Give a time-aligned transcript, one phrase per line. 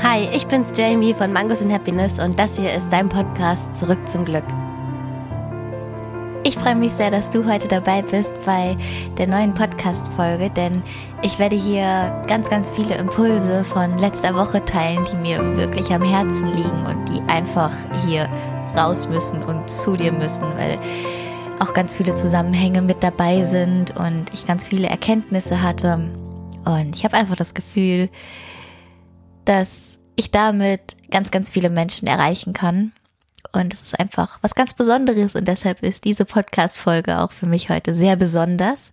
[0.00, 3.98] Hi, ich bin's Jamie von Mangos and Happiness und das hier ist dein Podcast Zurück
[4.08, 4.44] zum Glück.
[6.44, 8.76] Ich freue mich sehr, dass du heute dabei bist bei
[9.18, 10.84] der neuen Podcast-Folge, denn
[11.22, 16.04] ich werde hier ganz, ganz viele Impulse von letzter Woche teilen, die mir wirklich am
[16.04, 17.74] Herzen liegen und die einfach
[18.06, 18.28] hier
[18.76, 20.78] raus müssen und zu dir müssen, weil
[21.58, 26.08] auch ganz viele Zusammenhänge mit dabei sind und ich ganz viele Erkenntnisse hatte.
[26.64, 28.08] Und ich habe einfach das Gefühl,
[29.48, 32.92] dass ich damit ganz, ganz viele Menschen erreichen kann.
[33.52, 37.70] Und es ist einfach was ganz Besonderes und deshalb ist diese Podcast-Folge auch für mich
[37.70, 38.92] heute sehr besonders.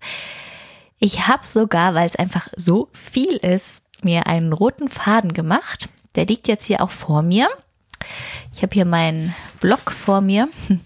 [0.97, 5.89] Ich habe sogar, weil es einfach so viel ist, mir einen roten Faden gemacht.
[6.15, 7.49] Der liegt jetzt hier auch vor mir.
[8.53, 10.47] Ich habe hier meinen Blog vor mir.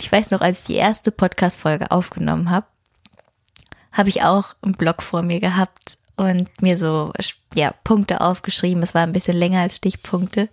[0.00, 2.68] Ich weiß noch, als ich die erste Podcast-Folge aufgenommen habe,
[3.90, 7.12] habe ich auch einen Blog vor mir gehabt und mir so
[7.54, 8.82] ja Punkte aufgeschrieben.
[8.82, 10.48] Es war ein bisschen länger als Stichpunkte.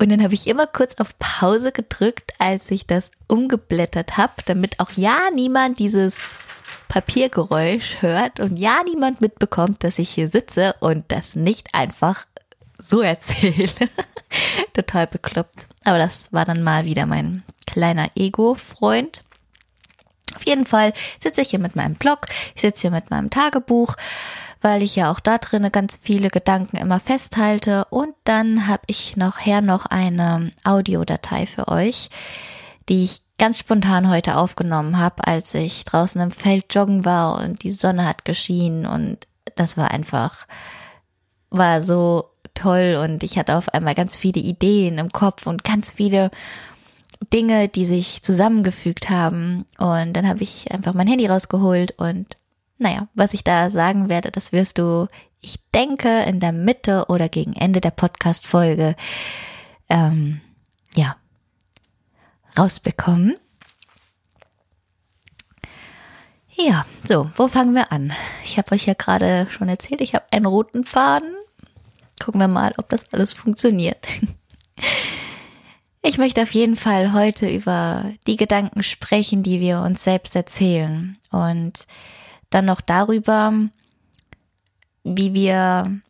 [0.00, 4.78] Und dann habe ich immer kurz auf Pause gedrückt, als ich das umgeblättert habe, damit
[4.78, 6.46] auch ja niemand dieses
[6.86, 12.26] Papiergeräusch hört und ja niemand mitbekommt, dass ich hier sitze und das nicht einfach
[12.78, 13.70] so erzähle.
[14.72, 15.66] Total bekloppt.
[15.84, 19.24] Aber das war dann mal wieder mein kleiner Ego-Freund.
[20.34, 23.94] Auf jeden Fall sitze ich hier mit meinem Blog, ich sitze hier mit meinem Tagebuch,
[24.60, 27.86] weil ich ja auch da drinnen ganz viele Gedanken immer festhalte.
[27.90, 32.10] Und dann habe ich nachher noch eine Audiodatei für euch,
[32.88, 37.62] die ich ganz spontan heute aufgenommen habe, als ich draußen im Feld joggen war und
[37.62, 39.18] die Sonne hat geschienen und
[39.54, 40.46] das war einfach,
[41.50, 45.92] war so toll und ich hatte auf einmal ganz viele Ideen im Kopf und ganz
[45.92, 46.30] viele
[47.32, 49.66] Dinge, die sich zusammengefügt haben.
[49.78, 52.36] Und dann habe ich einfach mein Handy rausgeholt und
[52.78, 55.08] naja, was ich da sagen werde, das wirst du,
[55.40, 58.94] ich denke, in der Mitte oder gegen Ende der Podcast-Folge,
[59.88, 60.40] ähm,
[60.94, 61.16] ja,
[62.56, 63.34] rausbekommen.
[66.52, 68.12] Ja, so, wo fangen wir an?
[68.44, 71.34] Ich habe euch ja gerade schon erzählt, ich habe einen roten Faden.
[72.22, 74.06] Gucken wir mal, ob das alles funktioniert.
[76.08, 81.18] Ich möchte auf jeden Fall heute über die Gedanken sprechen, die wir uns selbst erzählen
[81.30, 81.86] und
[82.48, 83.52] dann noch darüber,
[85.04, 86.00] wie wir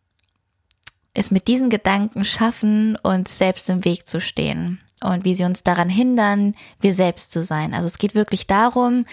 [1.14, 5.64] es mit diesen Gedanken schaffen, uns selbst im Weg zu stehen und wie sie uns
[5.64, 7.74] daran hindern, wir selbst zu sein.
[7.74, 9.04] Also es geht wirklich darum,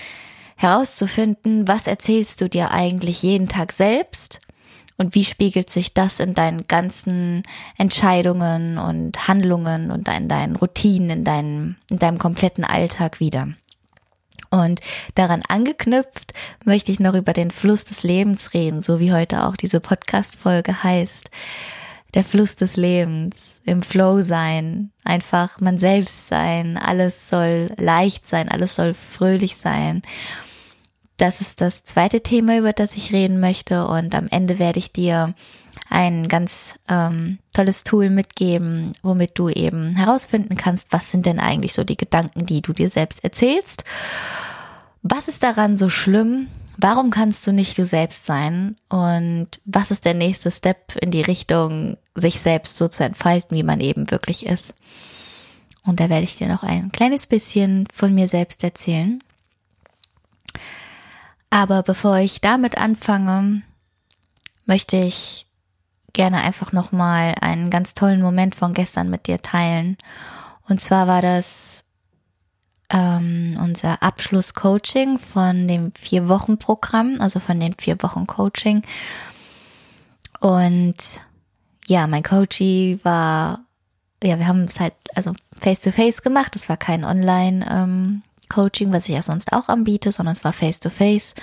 [0.55, 4.39] herauszufinden, was erzählst du dir eigentlich jeden Tag selbst
[4.97, 7.43] und wie spiegelt sich das in deinen ganzen
[7.77, 13.49] Entscheidungen und Handlungen und in deinen Routinen, in deinem, in deinem kompletten Alltag wieder.
[14.51, 14.79] Und
[15.15, 19.55] daran angeknüpft möchte ich noch über den Fluss des Lebens reden, so wie heute auch
[19.55, 21.29] diese Podcast-Folge heißt.
[22.13, 28.47] Der Fluss des Lebens, im Flow sein, einfach man selbst sein, alles soll leicht sein,
[28.49, 30.01] alles soll fröhlich sein.
[31.17, 33.87] Das ist das zweite Thema, über das ich reden möchte.
[33.87, 35.33] Und am Ende werde ich dir
[35.89, 41.73] ein ganz ähm, tolles Tool mitgeben, womit du eben herausfinden kannst, was sind denn eigentlich
[41.73, 43.85] so die Gedanken, die du dir selbst erzählst.
[45.03, 46.47] Was ist daran so schlimm?
[46.77, 48.75] Warum kannst du nicht du selbst sein?
[48.89, 53.63] Und was ist der nächste Step in die Richtung, sich selbst so zu entfalten, wie
[53.63, 54.73] man eben wirklich ist?
[55.85, 59.21] Und da werde ich dir noch ein kleines bisschen von mir selbst erzählen.
[61.55, 63.61] Aber bevor ich damit anfange,
[64.65, 65.47] möchte ich
[66.11, 69.97] gerne einfach nochmal einen ganz tollen Moment von gestern mit dir teilen.
[70.67, 71.85] Und zwar war das
[72.89, 78.81] ähm, unser Abschlusscoaching von dem Vier-Wochen-Programm, also von den vier Wochen Coaching.
[80.41, 80.97] Und
[81.87, 83.61] ja, mein Coachie war,
[84.21, 86.57] ja, wir haben es halt also face to face gemacht.
[86.57, 90.53] Es war kein Online ähm, Coaching, was ich ja sonst auch anbiete, sondern es war
[90.53, 91.35] face to face.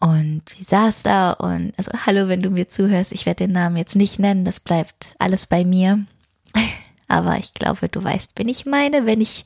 [0.00, 3.76] Und sie saß da und, also hallo, wenn du mir zuhörst, ich werde den Namen
[3.76, 6.04] jetzt nicht nennen, das bleibt alles bei mir.
[7.08, 9.44] Aber ich glaube, du weißt, wen ich meine, wenn ich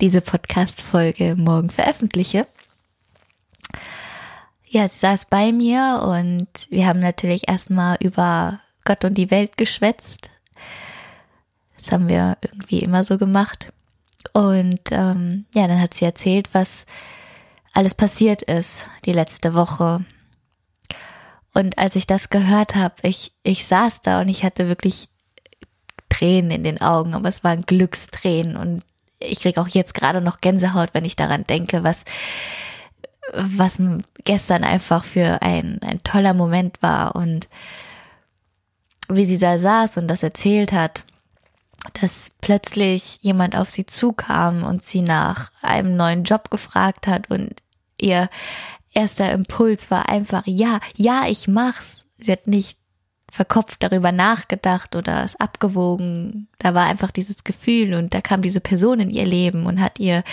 [0.00, 2.46] diese Podcast-Folge morgen veröffentliche.
[4.68, 9.56] Ja, sie saß bei mir und wir haben natürlich erstmal über Gott und die Welt
[9.56, 10.30] geschwätzt.
[11.78, 13.72] Das haben wir irgendwie immer so gemacht.
[14.32, 16.86] Und ähm, ja, dann hat sie erzählt, was
[17.72, 20.04] alles passiert ist die letzte Woche.
[21.54, 25.08] Und als ich das gehört habe, ich, ich saß da und ich hatte wirklich
[26.08, 28.82] Tränen in den Augen, aber es waren Glückstränen und
[29.20, 32.04] ich kriege auch jetzt gerade noch Gänsehaut, wenn ich daran denke, was,
[33.32, 33.80] was
[34.24, 37.48] gestern einfach für ein, ein toller Moment war und
[39.08, 41.04] wie sie da saß und das erzählt hat,
[42.00, 47.54] dass plötzlich jemand auf sie zukam und sie nach einem neuen Job gefragt hat und
[48.00, 48.28] ihr
[48.92, 52.04] erster Impuls war einfach, ja, ja, ich mach's.
[52.18, 52.78] Sie hat nicht
[53.30, 56.48] verkopft darüber nachgedacht oder es abgewogen.
[56.58, 60.00] Da war einfach dieses Gefühl und da kam diese Person in ihr Leben und hat
[60.00, 60.24] ihr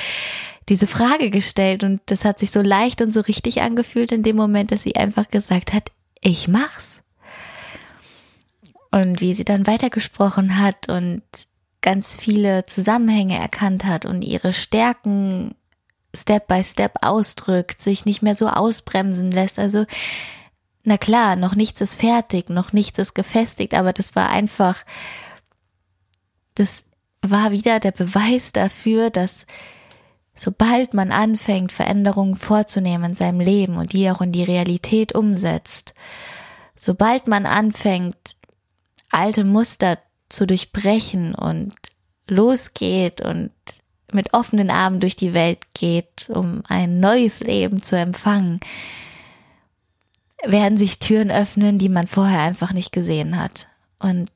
[0.70, 4.36] diese Frage gestellt und das hat sich so leicht und so richtig angefühlt in dem
[4.36, 7.02] Moment, dass sie einfach gesagt hat, ich mach's.
[8.96, 11.22] Und wie sie dann weitergesprochen hat und
[11.82, 15.54] ganz viele Zusammenhänge erkannt hat und ihre Stärken
[16.16, 19.60] Step by Step ausdrückt, sich nicht mehr so ausbremsen lässt.
[19.60, 19.86] Also,
[20.86, 24.86] na klar, noch nichts ist fertig, noch nichts ist gefestigt, aber das war einfach,
[26.54, 26.86] das
[27.22, 29.46] war wieder der Beweis dafür, dass
[30.34, 35.96] sobald man anfängt, Veränderungen vorzunehmen in seinem Leben und die auch in die Realität umsetzt,
[36.78, 38.16] sobald man anfängt,
[39.16, 39.98] alte Muster
[40.30, 41.74] zu durchbrechen und
[42.28, 43.52] losgeht und
[44.12, 48.60] mit offenen Armen durch die Welt geht, um ein neues Leben zu empfangen,
[50.44, 53.68] werden sich Türen öffnen, die man vorher einfach nicht gesehen hat.
[54.00, 54.30] Und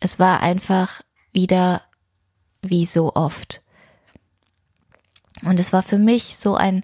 [0.00, 1.02] es war einfach
[1.32, 1.82] wieder
[2.62, 3.60] wie so oft.
[5.44, 6.82] Und es war für mich so ein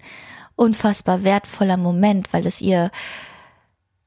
[0.55, 2.91] unfassbar wertvoller Moment, weil es ihr,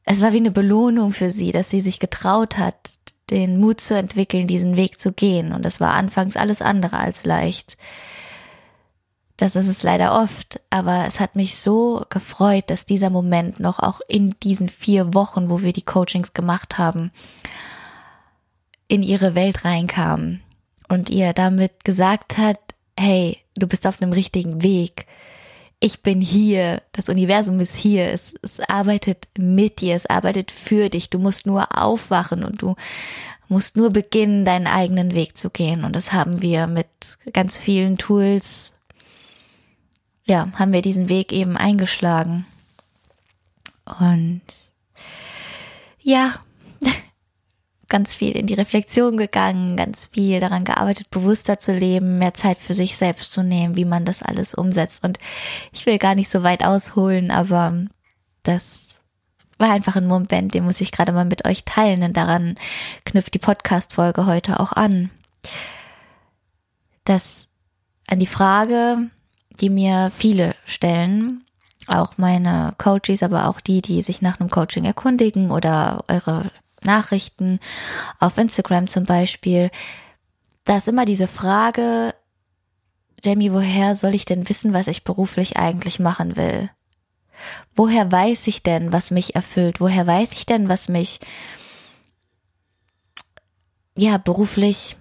[0.04, 2.92] es war wie eine Belohnung für sie, dass sie sich getraut hat,
[3.32, 5.52] den Mut zu entwickeln, diesen Weg zu gehen.
[5.52, 7.76] Und es war anfangs alles andere als leicht.
[9.36, 13.80] Das ist es leider oft, aber es hat mich so gefreut, dass dieser Moment noch
[13.80, 17.10] auch in diesen vier Wochen, wo wir die Coachings gemacht haben,
[18.86, 20.40] in ihre Welt reinkam
[20.88, 22.60] und ihr damit gesagt hat,
[22.96, 25.06] hey, du bist auf einem richtigen Weg.
[25.84, 30.88] Ich bin hier, das Universum ist hier, es, es arbeitet mit dir, es arbeitet für
[30.88, 31.10] dich.
[31.10, 32.76] Du musst nur aufwachen und du
[33.48, 35.84] musst nur beginnen, deinen eigenen Weg zu gehen.
[35.84, 36.86] Und das haben wir mit
[37.32, 38.74] ganz vielen Tools
[40.24, 42.46] ja, haben wir diesen Weg eben eingeschlagen.
[43.98, 44.42] Und
[46.00, 46.34] ja,
[47.92, 52.56] ganz viel in die Reflexion gegangen, ganz viel daran gearbeitet, bewusster zu leben, mehr Zeit
[52.58, 55.04] für sich selbst zu nehmen, wie man das alles umsetzt.
[55.04, 55.18] Und
[55.72, 57.84] ich will gar nicht so weit ausholen, aber
[58.44, 59.02] das
[59.58, 62.54] war einfach ein Moment, den muss ich gerade mal mit euch teilen, denn daran
[63.04, 65.10] knüpft die Podcast-Folge heute auch an.
[67.04, 67.48] Das
[68.06, 69.10] an die Frage,
[69.60, 71.44] die mir viele stellen,
[71.88, 76.50] auch meine Coaches, aber auch die, die sich nach einem Coaching erkundigen oder eure
[76.84, 77.58] Nachrichten
[78.18, 79.70] auf Instagram zum Beispiel.
[80.64, 82.14] Da ist immer diese Frage,
[83.24, 86.70] Jamie, woher soll ich denn wissen, was ich beruflich eigentlich machen will?
[87.74, 89.80] Woher weiß ich denn, was mich erfüllt?
[89.80, 91.20] Woher weiß ich denn, was mich
[93.94, 94.96] ja beruflich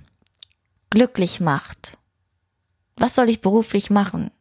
[0.90, 1.98] glücklich macht?
[2.96, 4.32] Was soll ich beruflich machen?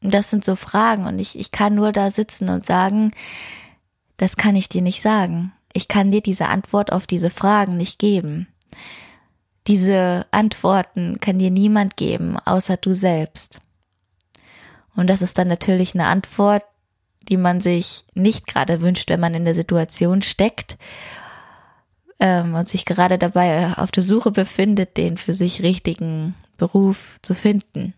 [0.00, 3.12] Das sind so Fragen und ich, ich kann nur da sitzen und sagen,
[4.16, 5.52] das kann ich dir nicht sagen.
[5.80, 8.48] Ich kann dir diese Antwort auf diese Fragen nicht geben.
[9.66, 13.62] Diese Antworten kann dir niemand geben, außer du selbst.
[14.94, 16.64] Und das ist dann natürlich eine Antwort,
[17.30, 20.76] die man sich nicht gerade wünscht, wenn man in der Situation steckt
[22.18, 27.34] ähm, und sich gerade dabei auf der Suche befindet, den für sich richtigen Beruf zu
[27.34, 27.94] finden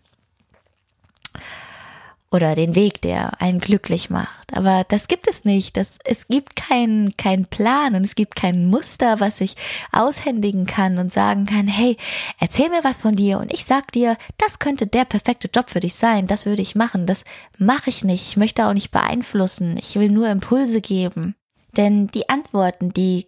[2.33, 4.53] oder den Weg, der einen glücklich macht.
[4.53, 5.77] Aber das gibt es nicht.
[5.77, 9.55] Das, es gibt keinen keinen Plan und es gibt kein Muster, was ich
[9.91, 11.95] aushändigen kann und sagen kann, hey,
[12.39, 15.79] erzähl mir was von dir und ich sag dir, das könnte der perfekte Job für
[15.79, 17.05] dich sein, das würde ich machen.
[17.05, 17.23] Das
[17.57, 18.27] mache ich nicht.
[18.27, 19.77] Ich möchte auch nicht beeinflussen.
[19.77, 21.35] Ich will nur Impulse geben.
[21.77, 23.27] Denn die Antworten, die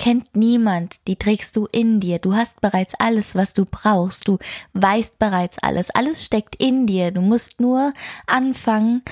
[0.00, 2.18] kennt niemand, die trägst du in dir.
[2.18, 4.26] Du hast bereits alles, was du brauchst.
[4.26, 4.38] Du
[4.72, 5.90] weißt bereits alles.
[5.90, 7.10] Alles steckt in dir.
[7.10, 7.92] Du musst nur
[8.26, 9.02] anfangen,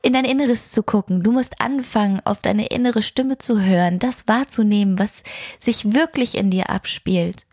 [0.00, 1.24] in dein Inneres zu gucken.
[1.24, 5.24] Du musst anfangen, auf deine innere Stimme zu hören, das wahrzunehmen, was
[5.58, 7.44] sich wirklich in dir abspielt.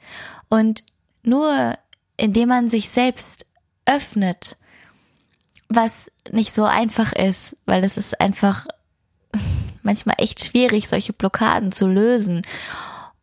[0.47, 0.83] Und
[1.23, 1.73] nur
[2.17, 3.47] indem man sich selbst
[3.87, 4.57] öffnet,
[5.69, 8.67] was nicht so einfach ist, weil es ist einfach
[9.89, 12.43] manchmal echt schwierig, solche Blockaden zu lösen.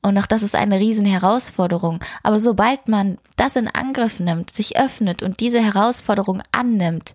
[0.03, 2.01] Und auch das ist eine riesen Herausforderung.
[2.25, 7.15] Aber sobald man das in Angriff nimmt, sich öffnet und diese Herausforderung annimmt,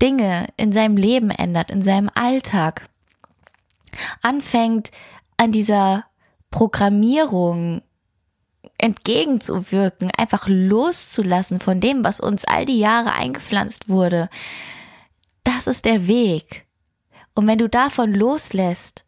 [0.00, 2.88] Dinge in seinem Leben ändert, in seinem Alltag,
[4.22, 4.90] anfängt
[5.36, 6.06] an dieser
[6.50, 7.82] Programmierung
[8.78, 14.30] entgegenzuwirken, einfach loszulassen von dem, was uns all die Jahre eingepflanzt wurde,
[15.44, 16.67] das ist der Weg.
[17.38, 19.04] Und wenn du davon loslässt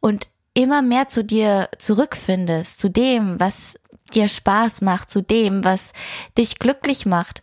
[0.00, 3.80] und immer mehr zu dir zurückfindest, zu dem, was
[4.14, 5.92] dir Spaß macht, zu dem, was
[6.38, 7.40] dich glücklich macht.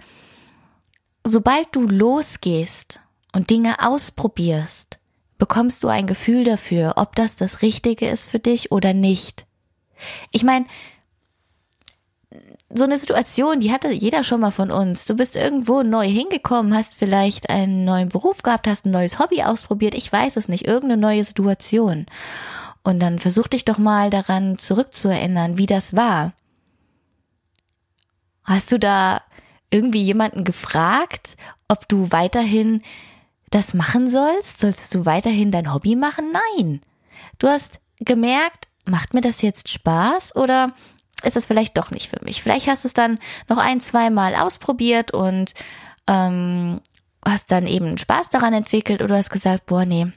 [1.25, 3.01] Sobald du losgehst
[3.33, 4.99] und Dinge ausprobierst,
[5.37, 9.45] bekommst du ein Gefühl dafür, ob das das Richtige ist für dich oder nicht.
[10.31, 10.63] Ich meine,
[12.75, 15.05] so eine Situation, die hatte jeder schon mal von uns.
[15.05, 19.43] Du bist irgendwo neu hingekommen, hast vielleicht einen neuen Beruf gehabt, hast ein neues Hobby
[19.43, 22.05] ausprobiert, ich weiß es nicht, irgendeine neue Situation.
[22.83, 26.33] Und dann versuch dich doch mal daran zurückzuerinnern, wie das war.
[28.43, 29.21] Hast du da
[29.69, 31.37] irgendwie jemanden gefragt,
[31.67, 32.81] ob du weiterhin
[33.49, 34.59] das machen sollst?
[34.59, 36.33] Sollst du weiterhin dein Hobby machen?
[36.57, 36.81] Nein.
[37.39, 40.73] Du hast gemerkt, macht mir das jetzt Spaß oder
[41.23, 42.41] ist das vielleicht doch nicht für mich?
[42.41, 43.17] Vielleicht hast du es dann
[43.49, 45.53] noch ein, zwei Mal ausprobiert und
[46.07, 46.81] ähm,
[47.25, 50.07] hast dann eben Spaß daran entwickelt oder hast gesagt, boah, nee,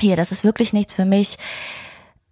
[0.00, 1.36] hier, das ist wirklich nichts für mich.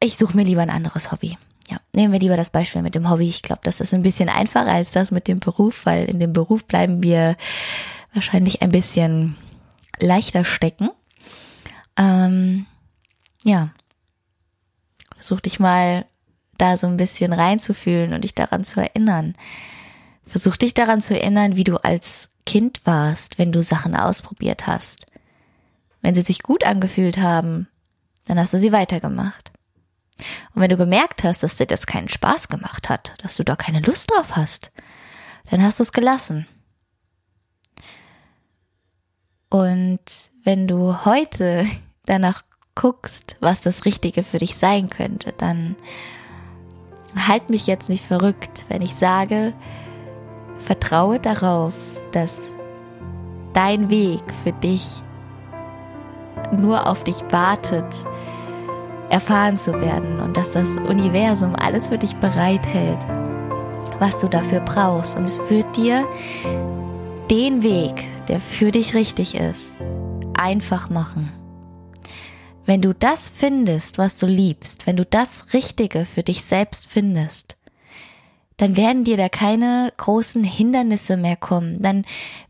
[0.00, 1.38] Ich suche mir lieber ein anderes Hobby.
[1.68, 3.28] Ja, nehmen wir lieber das Beispiel mit dem Hobby.
[3.28, 6.34] Ich glaube, das ist ein bisschen einfacher als das mit dem Beruf, weil in dem
[6.34, 7.36] Beruf bleiben wir
[8.12, 9.36] wahrscheinlich ein bisschen
[9.98, 10.90] leichter stecken.
[11.96, 12.66] Ähm,
[13.44, 13.70] ja,
[15.16, 16.04] versuch dich mal
[16.58, 19.34] da so ein bisschen reinzufühlen und dich daran zu erinnern.
[20.26, 25.06] Versuch dich daran zu erinnern, wie du als Kind warst, wenn du Sachen ausprobiert hast.
[26.00, 27.68] Wenn sie sich gut angefühlt haben,
[28.26, 29.52] dann hast du sie weitergemacht.
[30.54, 33.56] Und wenn du gemerkt hast, dass dir das keinen Spaß gemacht hat, dass du da
[33.56, 34.70] keine Lust drauf hast,
[35.50, 36.46] dann hast du es gelassen.
[39.50, 40.00] Und
[40.42, 41.66] wenn du heute
[42.06, 42.42] danach
[42.74, 45.76] guckst, was das Richtige für dich sein könnte, dann
[47.16, 49.52] halt mich jetzt nicht verrückt, wenn ich sage,
[50.58, 51.74] vertraue darauf,
[52.12, 52.54] dass
[53.52, 55.02] dein Weg für dich
[56.52, 58.04] nur auf dich wartet,
[59.10, 63.06] erfahren zu werden und dass das Universum alles für dich bereithält,
[63.98, 65.16] was du dafür brauchst.
[65.16, 66.06] Und es wird dir
[67.30, 69.74] den Weg, der für dich richtig ist,
[70.38, 71.43] einfach machen.
[72.66, 77.56] Wenn du das findest, was du liebst, wenn du das Richtige für dich selbst findest,
[78.56, 81.82] dann werden dir da keine großen Hindernisse mehr kommen.
[81.82, 82.04] Dann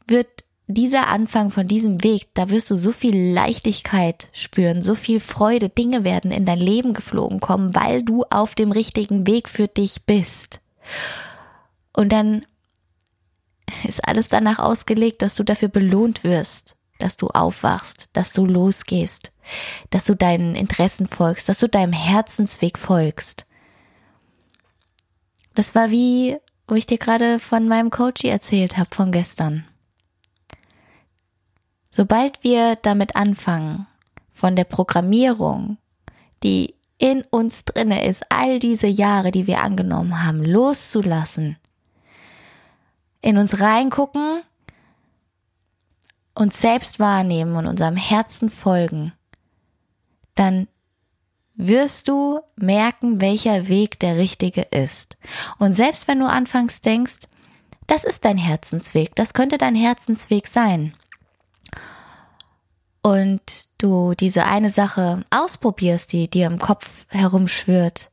[0.06, 0.28] wird
[0.66, 5.68] dieser Anfang von diesem Weg, da wirst du so viel Leichtigkeit spüren, so viel Freude,
[5.68, 10.04] Dinge werden in dein Leben geflogen kommen, weil du auf dem richtigen Weg für dich
[10.06, 10.60] bist.
[11.92, 12.46] Und dann
[13.86, 19.32] ist alles danach ausgelegt, dass du dafür belohnt wirst, dass du aufwachst, dass du losgehst,
[19.90, 23.46] dass du deinen Interessen folgst, dass du deinem Herzensweg folgst.
[25.54, 26.36] Das war wie,
[26.66, 29.64] wo ich dir gerade von meinem Coach erzählt habe von gestern.
[31.90, 33.86] Sobald wir damit anfangen,
[34.30, 35.78] von der Programmierung,
[36.42, 41.56] die in uns drinne ist, all diese Jahre, die wir angenommen haben, loszulassen,
[43.20, 44.42] in uns reingucken,
[46.34, 49.12] uns selbst wahrnehmen und unserem Herzen folgen,
[50.34, 50.68] dann
[51.54, 55.16] wirst du merken, welcher Weg der richtige ist.
[55.58, 57.20] Und selbst wenn du anfangs denkst,
[57.86, 60.94] das ist dein Herzensweg, das könnte dein Herzensweg sein,
[63.04, 68.10] und du diese eine Sache ausprobierst, die dir im Kopf herumschwirrt,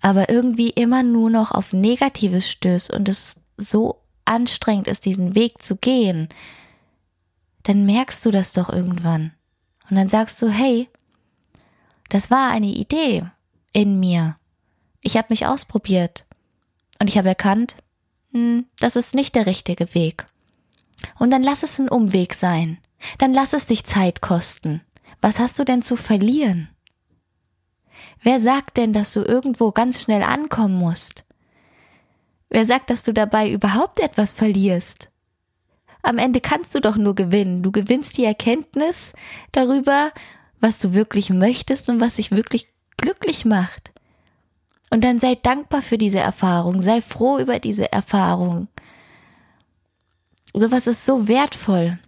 [0.00, 5.62] aber irgendwie immer nur noch auf Negatives stößt und es so anstrengend ist, diesen Weg
[5.62, 6.28] zu gehen,
[7.62, 9.34] dann merkst du das doch irgendwann.
[9.88, 10.88] Und dann sagst du, hey,
[12.08, 13.24] das war eine Idee
[13.72, 14.36] in mir.
[15.02, 16.24] Ich habe mich ausprobiert
[17.00, 17.76] und ich habe erkannt,
[18.32, 20.26] hm, das ist nicht der richtige Weg.
[21.18, 22.78] Und dann lass es ein Umweg sein.
[23.18, 24.80] Dann lass es dich Zeit kosten.
[25.20, 26.68] Was hast du denn zu verlieren?
[28.22, 31.24] Wer sagt denn, dass du irgendwo ganz schnell ankommen musst?
[32.48, 35.10] Wer sagt, dass du dabei überhaupt etwas verlierst?
[36.02, 37.62] Am Ende kannst du doch nur gewinnen.
[37.62, 39.12] Du gewinnst die Erkenntnis
[39.52, 40.12] darüber,
[40.62, 43.90] was du wirklich möchtest und was dich wirklich glücklich macht.
[44.90, 48.68] Und dann sei dankbar für diese Erfahrung, sei froh über diese Erfahrung.
[50.54, 51.98] Sowas ist so wertvoll.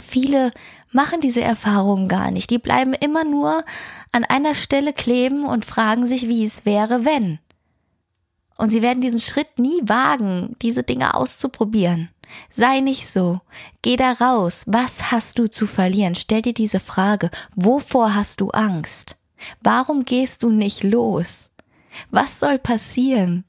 [0.00, 0.50] Viele
[0.92, 2.50] machen diese Erfahrungen gar nicht.
[2.50, 3.64] Die bleiben immer nur
[4.12, 7.38] an einer Stelle kleben und fragen sich, wie es wäre, wenn.
[8.56, 12.10] Und sie werden diesen Schritt nie wagen, diese Dinge auszuprobieren.
[12.50, 13.40] Sei nicht so.
[13.82, 14.64] Geh da raus.
[14.66, 16.14] Was hast du zu verlieren?
[16.14, 17.30] Stell dir diese Frage.
[17.54, 19.16] Wovor hast du Angst?
[19.62, 21.50] Warum gehst du nicht los?
[22.10, 23.44] Was soll passieren?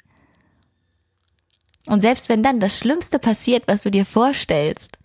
[1.88, 5.00] Und selbst wenn dann das Schlimmste passiert, was du dir vorstellst,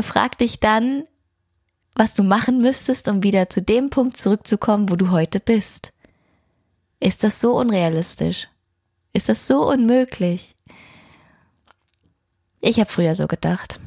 [0.00, 1.04] frag dich dann,
[1.94, 5.92] was du machen müsstest, um wieder zu dem Punkt zurückzukommen, wo du heute bist.
[7.00, 8.48] Ist das so unrealistisch?
[9.12, 10.53] Ist das so unmöglich?
[12.66, 13.78] Ich habe früher so gedacht.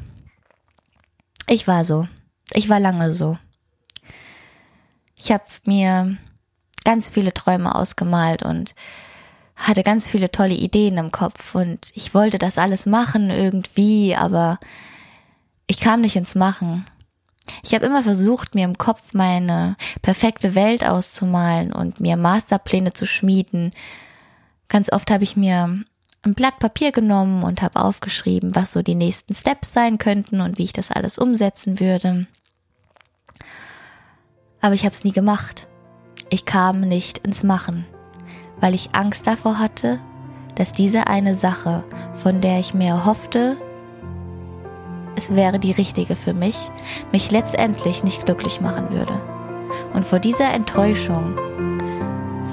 [1.50, 2.08] Ich war so.
[2.54, 3.40] Ich war lange so.
[5.18, 6.16] Ich habe mir
[6.84, 8.76] ganz viele Träume ausgemalt und
[9.56, 14.60] hatte ganz viele tolle Ideen im Kopf und ich wollte das alles machen irgendwie, aber
[15.66, 16.86] ich kam nicht ins Machen.
[17.64, 23.08] Ich habe immer versucht, mir im Kopf meine perfekte Welt auszumalen und mir Masterpläne zu
[23.08, 23.72] schmieden.
[24.68, 25.84] Ganz oft habe ich mir
[26.24, 30.58] ein Blatt Papier genommen und habe aufgeschrieben, was so die nächsten Steps sein könnten und
[30.58, 32.28] wie ich das alles umsetzen würde.
[34.62, 35.68] Aber ich habe es nie gemacht.
[36.30, 37.86] Ich kam nicht ins Machen,
[38.60, 40.00] weil ich Angst davor hatte,
[40.56, 41.84] dass diese eine Sache,
[42.16, 43.58] von der ich mir hoffte,
[45.16, 46.70] es wäre die richtige für mich,
[47.12, 49.14] mich letztendlich nicht glücklich machen würde.
[49.94, 51.38] Und vor dieser Enttäuschung,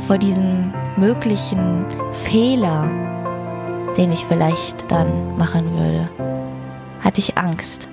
[0.07, 2.89] vor diesem möglichen Fehler,
[3.97, 6.11] den ich vielleicht dann machen würde,
[7.01, 7.89] hatte ich Angst.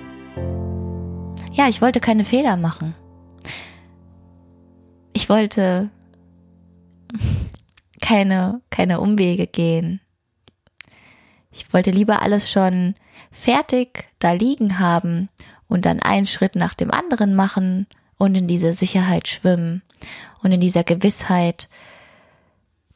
[1.52, 2.94] Ja, ich wollte keine Fehler machen.
[5.12, 5.90] Ich wollte
[8.00, 10.00] keine, keine Umwege gehen.
[11.50, 12.94] Ich wollte lieber alles schon
[13.30, 15.28] fertig da liegen haben
[15.68, 17.86] und dann einen Schritt nach dem anderen machen
[18.18, 19.82] und in diese Sicherheit schwimmen
[20.42, 21.68] und in dieser Gewissheit,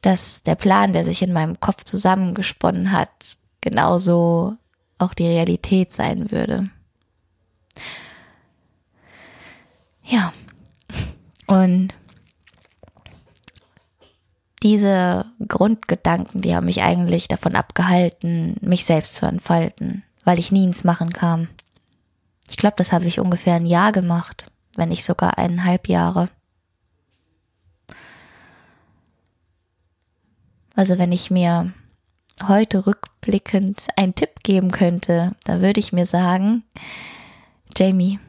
[0.06, 3.10] dass der Plan, der sich in meinem Kopf zusammengesponnen hat,
[3.60, 4.56] genauso
[4.98, 6.70] auch die Realität sein würde.
[10.04, 10.32] Ja.
[11.46, 11.88] Und
[14.62, 20.64] diese Grundgedanken, die haben mich eigentlich davon abgehalten, mich selbst zu entfalten weil ich nie
[20.64, 21.48] ins Machen kam.
[22.50, 24.46] Ich glaube, das habe ich ungefähr ein Jahr gemacht,
[24.76, 26.28] wenn nicht sogar eineinhalb Jahre.
[30.76, 31.72] Also wenn ich mir
[32.46, 36.64] heute rückblickend einen Tipp geben könnte, da würde ich mir sagen,
[37.76, 38.20] Jamie,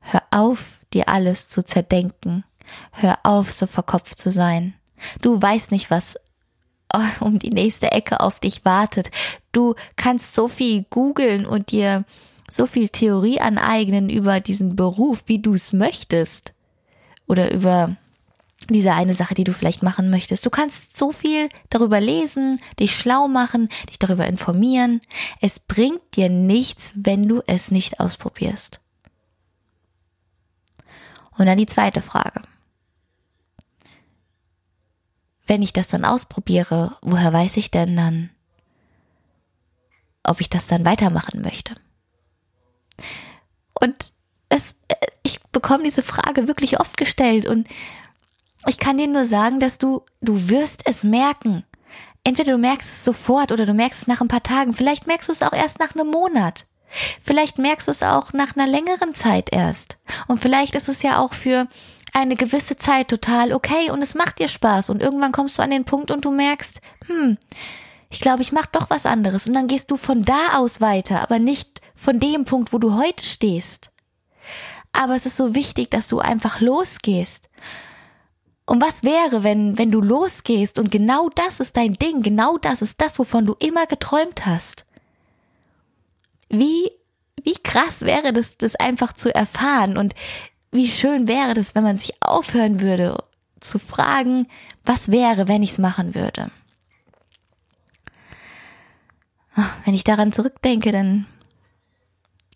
[0.00, 2.44] hör auf, dir alles zu zerdenken.
[2.92, 4.74] Hör auf, so verkopft zu sein.
[5.20, 6.16] Du weißt nicht, was
[7.20, 9.10] um die nächste Ecke auf dich wartet.
[9.50, 12.04] Du kannst so viel googeln und dir
[12.48, 16.54] so viel Theorie aneignen über diesen Beruf, wie du es möchtest.
[17.26, 17.96] Oder über
[18.72, 20.44] diese eine Sache, die du vielleicht machen möchtest.
[20.46, 25.00] Du kannst so viel darüber lesen, dich schlau machen, dich darüber informieren.
[25.40, 28.80] Es bringt dir nichts, wenn du es nicht ausprobierst.
[31.36, 32.42] Und dann die zweite Frage
[35.50, 38.30] wenn ich das dann ausprobiere, woher weiß ich denn dann,
[40.22, 41.74] ob ich das dann weitermachen möchte?
[43.74, 44.12] Und
[44.48, 44.76] es,
[45.24, 47.66] ich bekomme diese Frage wirklich oft gestellt und
[48.66, 51.64] ich kann dir nur sagen, dass du, du wirst es merken.
[52.24, 54.74] Entweder du merkst es sofort oder du merkst es nach ein paar Tagen.
[54.74, 56.66] Vielleicht merkst du es auch erst nach einem Monat.
[57.22, 59.96] Vielleicht merkst du es auch nach einer längeren Zeit erst.
[60.26, 61.68] Und vielleicht ist es ja auch für
[62.12, 65.70] eine gewisse Zeit total okay und es macht dir Spaß und irgendwann kommst du an
[65.70, 67.38] den Punkt und du merkst, hm,
[68.10, 71.20] ich glaube, ich mache doch was anderes und dann gehst du von da aus weiter,
[71.22, 73.92] aber nicht von dem Punkt, wo du heute stehst.
[74.92, 77.49] Aber es ist so wichtig, dass du einfach losgehst.
[78.70, 82.82] Und was wäre, wenn, wenn du losgehst und genau das ist dein Ding, genau das
[82.82, 84.86] ist das, wovon du immer geträumt hast?
[86.50, 86.88] Wie,
[87.42, 90.14] wie krass wäre das, das einfach zu erfahren und
[90.70, 93.24] wie schön wäre das, wenn man sich aufhören würde
[93.58, 94.46] zu fragen,
[94.84, 96.52] was wäre, wenn ich es machen würde.
[99.56, 101.26] Ah, wenn ich daran zurückdenke, dann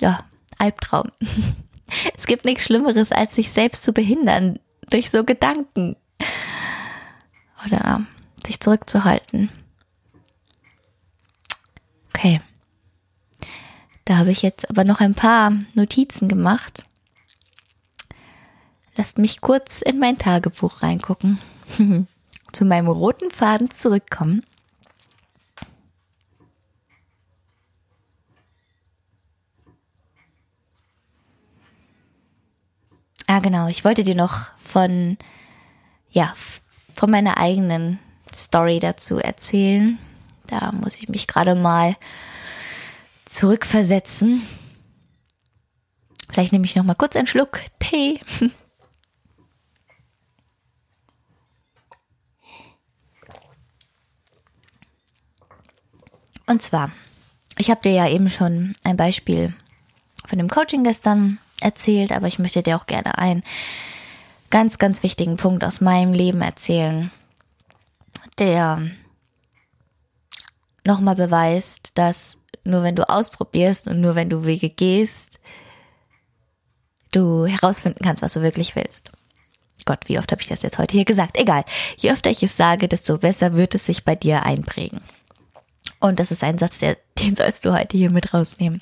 [0.01, 0.25] ja,
[0.59, 1.11] Albtraum.
[2.17, 5.97] Es gibt nichts Schlimmeres, als sich selbst zu behindern durch so Gedanken
[7.67, 8.03] oder
[8.47, 9.51] sich zurückzuhalten.
[12.15, 12.41] Okay.
[14.05, 16.85] Da habe ich jetzt aber noch ein paar Notizen gemacht
[18.97, 21.39] Lasst mich kurz in mein Tagebuch reingucken.
[22.53, 24.45] Zu meinem roten Faden zurückkommen.
[33.27, 33.67] Ah, genau.
[33.67, 35.19] Ich wollte dir noch von,
[36.15, 36.33] ja,
[36.95, 37.99] von meiner eigenen
[38.33, 39.99] Story dazu erzählen.
[40.47, 41.97] Da muss ich mich gerade mal
[43.27, 44.41] zurückversetzen.
[46.31, 48.21] Vielleicht nehme ich noch mal kurz einen Schluck Tee.
[56.47, 56.93] Und zwar,
[57.57, 59.55] ich habe dir ja eben schon ein Beispiel
[60.27, 63.43] von dem Coaching gestern erzählt, aber ich möchte dir auch gerne einen
[64.55, 67.11] ganz, ganz wichtigen Punkt aus meinem Leben erzählen,
[68.39, 68.89] der
[70.87, 75.41] nochmal beweist, dass nur wenn du ausprobierst und nur wenn du Wege gehst,
[77.11, 79.11] du herausfinden kannst, was du wirklich willst.
[79.87, 81.37] Gott, wie oft habe ich das jetzt heute hier gesagt?
[81.37, 81.65] Egal.
[81.97, 85.01] Je öfter ich es sage, desto besser wird es sich bei dir einprägen.
[85.99, 88.81] Und das ist ein Satz, der, den sollst du heute hier mit rausnehmen.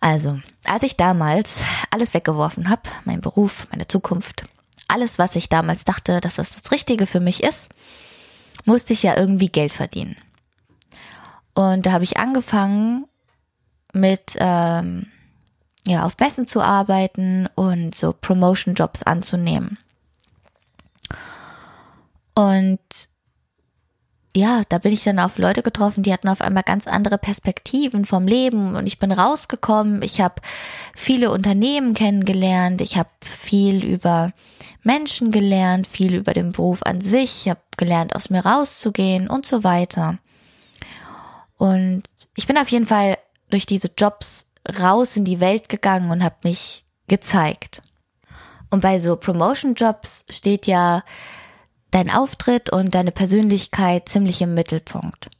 [0.00, 4.44] Also, als ich damals alles weggeworfen habe, mein Beruf, meine Zukunft,
[4.88, 7.70] alles, was ich damals dachte, dass das das Richtige für mich ist,
[8.64, 10.16] musste ich ja irgendwie Geld verdienen.
[11.54, 13.06] Und da habe ich angefangen
[13.92, 15.06] mit ähm,
[15.86, 19.78] ja auf Messen zu arbeiten und so Promotion Jobs anzunehmen.
[22.34, 22.80] Und
[24.36, 28.04] ja, da bin ich dann auf Leute getroffen, die hatten auf einmal ganz andere Perspektiven
[28.04, 30.02] vom Leben und ich bin rausgekommen.
[30.02, 30.36] Ich habe
[30.94, 34.32] viele Unternehmen kennengelernt, ich habe viel über
[34.82, 39.46] Menschen gelernt, viel über den Beruf an sich, ich habe gelernt, aus mir rauszugehen und
[39.46, 40.18] so weiter.
[41.58, 42.02] Und
[42.36, 43.18] ich bin auf jeden Fall
[43.50, 47.82] durch diese Jobs raus in die Welt gegangen und habe mich gezeigt.
[48.70, 51.02] Und bei so Promotion-Jobs steht ja
[51.90, 55.30] dein Auftritt und deine Persönlichkeit ziemlich im Mittelpunkt.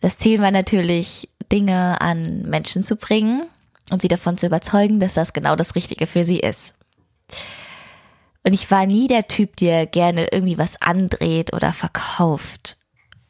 [0.00, 3.44] Das Ziel war natürlich, Dinge an Menschen zu bringen
[3.90, 6.74] und sie davon zu überzeugen, dass das genau das Richtige für sie ist.
[8.44, 12.78] Und ich war nie der Typ, der gerne irgendwie was andreht oder verkauft.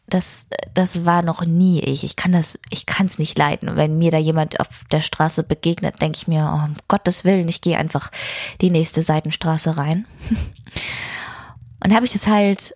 [0.07, 2.05] Das, das war noch nie ich.
[2.05, 3.77] Ich kann das, ich kann es nicht leiden.
[3.77, 7.49] wenn mir da jemand auf der Straße begegnet, denke ich mir, oh, um Gottes Willen,
[7.49, 8.11] ich gehe einfach
[8.61, 10.07] die nächste Seitenstraße rein.
[11.83, 12.75] Und habe ich es halt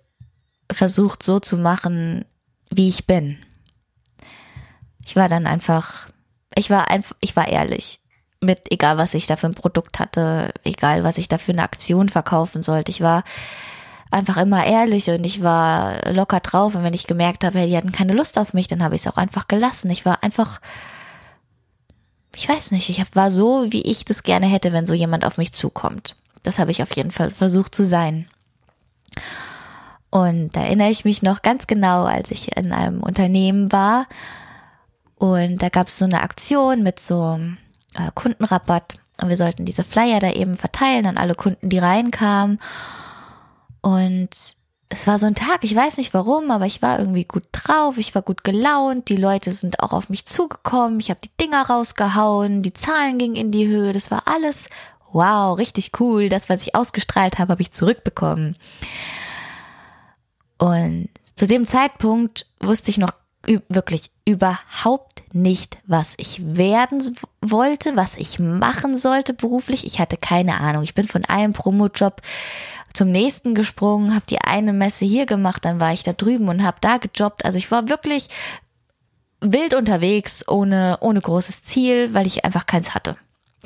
[0.71, 2.25] versucht so zu machen,
[2.71, 3.39] wie ich bin.
[5.05, 6.09] Ich war dann einfach,
[6.57, 8.01] ich war einfach, ich war ehrlich
[8.41, 11.63] mit, egal was ich da für ein Produkt hatte, egal was ich da für eine
[11.63, 12.91] Aktion verkaufen sollte.
[12.91, 13.23] Ich war
[14.11, 17.93] einfach immer ehrlich und ich war locker drauf und wenn ich gemerkt habe, die hatten
[17.93, 19.91] keine Lust auf mich, dann habe ich es auch einfach gelassen.
[19.91, 20.61] Ich war einfach,
[22.35, 25.39] ich weiß nicht, ich war so, wie ich das gerne hätte, wenn so jemand auf
[25.39, 26.17] mich zukommt.
[26.43, 28.29] Das habe ich auf jeden Fall versucht zu sein.
[30.11, 34.07] Und da erinnere ich mich noch ganz genau, als ich in einem Unternehmen war
[35.17, 37.39] und da gab es so eine Aktion mit so
[37.95, 42.61] äh, Kundenrabatt und wir sollten diese Flyer da eben verteilen an alle Kunden, die reinkamen.
[43.81, 44.29] Und
[44.91, 47.97] es war so ein Tag, ich weiß nicht warum, aber ich war irgendwie gut drauf,
[47.97, 51.67] ich war gut gelaunt, die Leute sind auch auf mich zugekommen, ich habe die Dinger
[51.67, 54.69] rausgehauen, die Zahlen gingen in die Höhe, das war alles
[55.13, 58.57] wow, richtig cool, das, was ich ausgestrahlt habe, habe ich zurückbekommen.
[60.59, 63.13] Und zu dem Zeitpunkt wusste ich noch
[63.69, 67.03] wirklich überhaupt nicht, was ich werden
[67.41, 69.87] wollte, was ich machen sollte beruflich.
[69.87, 70.83] Ich hatte keine Ahnung.
[70.83, 72.23] Ich bin von einem Promojob
[72.93, 76.65] zum nächsten gesprungen, habe die eine Messe hier gemacht, dann war ich da drüben und
[76.65, 77.45] habe da gejobbt.
[77.45, 78.29] Also ich war wirklich
[79.41, 83.17] wild unterwegs, ohne ohne großes Ziel, weil ich einfach keins hatte.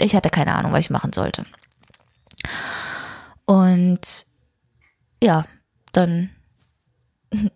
[0.01, 1.45] Ich hatte keine Ahnung, was ich machen sollte.
[3.45, 4.27] Und
[5.23, 5.45] ja,
[5.93, 6.31] dann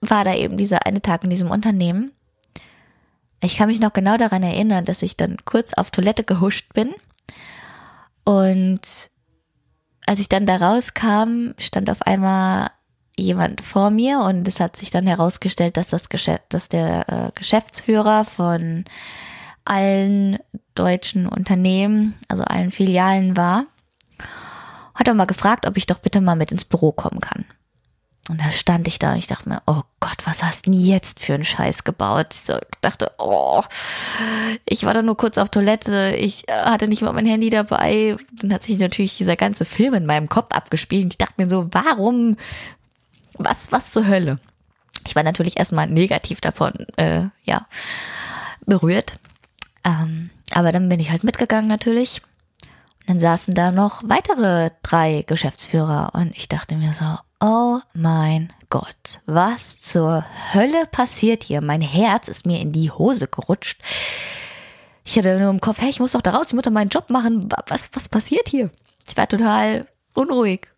[0.00, 2.12] war da eben dieser eine Tag in diesem Unternehmen.
[3.42, 6.94] Ich kann mich noch genau daran erinnern, dass ich dann kurz auf Toilette gehuscht bin.
[8.24, 8.80] Und
[10.06, 12.70] als ich dann da rauskam, stand auf einmal
[13.18, 17.30] jemand vor mir und es hat sich dann herausgestellt, dass das Geschäft, dass der äh,
[17.34, 18.84] Geschäftsführer von
[19.64, 20.38] allen
[20.80, 23.66] deutschen Unternehmen, also allen Filialen war,
[24.94, 27.44] hat er mal gefragt, ob ich doch bitte mal mit ins Büro kommen kann.
[28.28, 30.80] Und da stand ich da und ich dachte mir, oh Gott, was hast du denn
[30.80, 32.28] jetzt für einen Scheiß gebaut?
[32.32, 33.62] Ich so, dachte, oh,
[34.64, 38.16] ich war da nur kurz auf Toilette, ich äh, hatte nicht mal mein Handy dabei.
[38.32, 41.04] Dann hat sich natürlich dieser ganze Film in meinem Kopf abgespielt.
[41.04, 42.36] Und ich dachte mir so, warum,
[43.36, 44.38] was, was zur Hölle?
[45.06, 47.66] Ich war natürlich erstmal negativ davon, äh, ja,
[48.64, 49.14] berührt.
[49.84, 52.22] Ähm, aber dann bin ich halt mitgegangen natürlich.
[53.00, 58.52] Und dann saßen da noch weitere drei Geschäftsführer und ich dachte mir so, oh mein
[58.68, 61.60] Gott, was zur Hölle passiert hier?
[61.60, 63.80] Mein Herz ist mir in die Hose gerutscht.
[65.04, 66.90] Ich hatte nur im Kopf, hey, ich muss doch da raus, ich muss doch meinen
[66.90, 67.48] Job machen.
[67.66, 68.70] Was, was passiert hier?
[69.08, 70.68] Ich war total unruhig.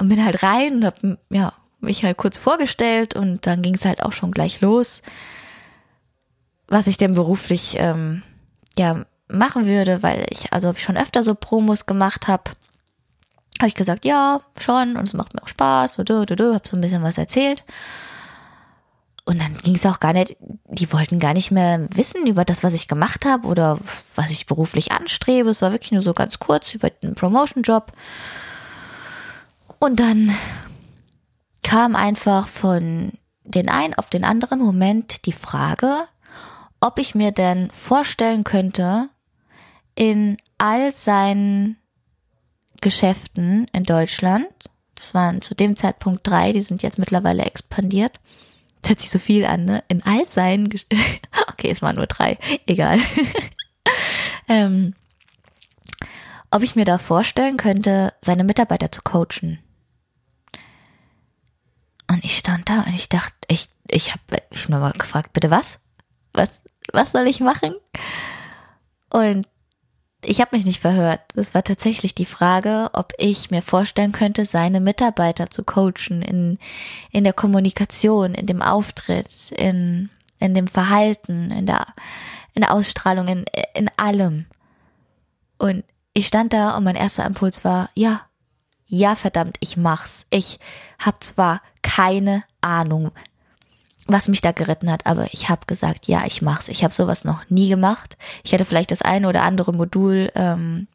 [0.00, 0.98] Und bin halt rein und hab,
[1.30, 5.02] ja, mich halt kurz vorgestellt und dann ging es halt auch schon gleich los
[6.72, 8.22] was ich denn beruflich ähm,
[8.78, 12.44] ja machen würde, weil ich also schon öfter so Promos gemacht habe.
[13.58, 16.66] Habe ich gesagt, ja, schon und es macht mir auch Spaß, du, du, du, hab
[16.66, 17.64] so ein bisschen was erzählt.
[19.24, 22.64] Und dann ging es auch gar nicht, die wollten gar nicht mehr wissen über das,
[22.64, 23.78] was ich gemacht habe oder
[24.16, 25.50] was ich beruflich anstrebe.
[25.50, 27.92] Es war wirklich nur so ganz kurz über den Promotion-Job.
[29.78, 30.34] Und dann
[31.62, 33.12] kam einfach von
[33.44, 36.08] den einen auf den anderen Moment die Frage,
[36.82, 39.08] ob ich mir denn vorstellen könnte,
[39.94, 41.76] in all seinen
[42.80, 44.48] Geschäften in Deutschland,
[44.96, 48.18] das waren zu dem Zeitpunkt drei, die sind jetzt mittlerweile expandiert,
[48.82, 49.84] das hört sich so viel an, ne?
[49.86, 50.86] In all seinen, Gesch
[51.48, 52.98] okay, es waren nur drei, egal.
[54.48, 54.94] ähm,
[56.50, 59.60] ob ich mir da vorstellen könnte, seine Mitarbeiter zu coachen.
[62.10, 65.50] Und ich stand da und ich dachte, ich, ich habe ich hab nochmal gefragt, bitte
[65.50, 65.78] was?
[66.34, 67.74] Was, was soll ich machen?
[69.10, 69.46] Und
[70.24, 71.20] ich habe mich nicht verhört.
[71.34, 76.58] Das war tatsächlich die Frage, ob ich mir vorstellen könnte, seine Mitarbeiter zu coachen in,
[77.10, 81.86] in der Kommunikation, in dem Auftritt, in, in dem Verhalten, in der,
[82.54, 84.46] in der Ausstrahlung, in, in allem.
[85.58, 88.20] Und ich stand da und mein erster Impuls war, ja,
[88.86, 90.26] ja, verdammt, ich mach's.
[90.30, 90.58] Ich
[90.98, 93.10] hab zwar keine Ahnung,
[94.06, 96.68] was mich da geritten hat, aber ich habe gesagt, ja, ich mach's.
[96.68, 98.16] Ich habe sowas noch nie gemacht.
[98.42, 100.88] Ich hätte vielleicht das eine oder andere Modul, ähm,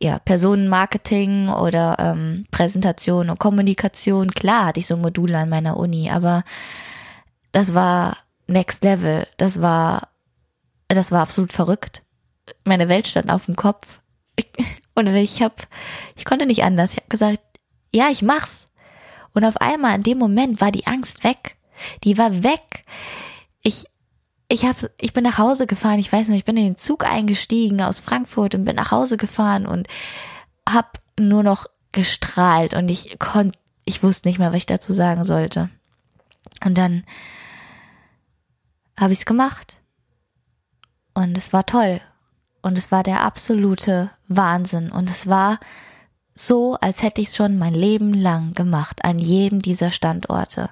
[0.00, 4.30] ja, Personenmarketing oder ähm, Präsentation und Kommunikation.
[4.30, 6.42] Klar hatte ich so ein Modul an meiner Uni, aber
[7.52, 9.26] das war Next Level.
[9.36, 10.08] Das war,
[10.88, 12.02] das war absolut verrückt.
[12.64, 14.00] Meine Welt stand auf dem Kopf.
[14.94, 15.54] Und ich habe,
[16.16, 16.92] ich konnte nicht anders.
[16.92, 17.40] Ich habe gesagt,
[17.94, 18.66] ja, ich mach's.
[19.36, 21.58] Und auf einmal in dem Moment war die Angst weg.
[22.04, 22.86] Die war weg.
[23.60, 23.84] Ich,
[24.48, 25.98] ich hab, ich bin nach Hause gefahren.
[25.98, 29.18] Ich weiß nicht, ich bin in den Zug eingestiegen aus Frankfurt und bin nach Hause
[29.18, 29.88] gefahren und
[30.66, 35.22] hab nur noch gestrahlt und ich konnte, ich wusste nicht mehr, was ich dazu sagen
[35.22, 35.68] sollte.
[36.64, 37.04] Und dann
[38.98, 39.76] habe ich es gemacht.
[41.12, 42.00] Und es war toll.
[42.62, 44.90] Und es war der absolute Wahnsinn.
[44.90, 45.60] Und es war
[46.36, 50.70] so, als hätte ich es schon mein Leben lang gemacht, an jedem dieser Standorte.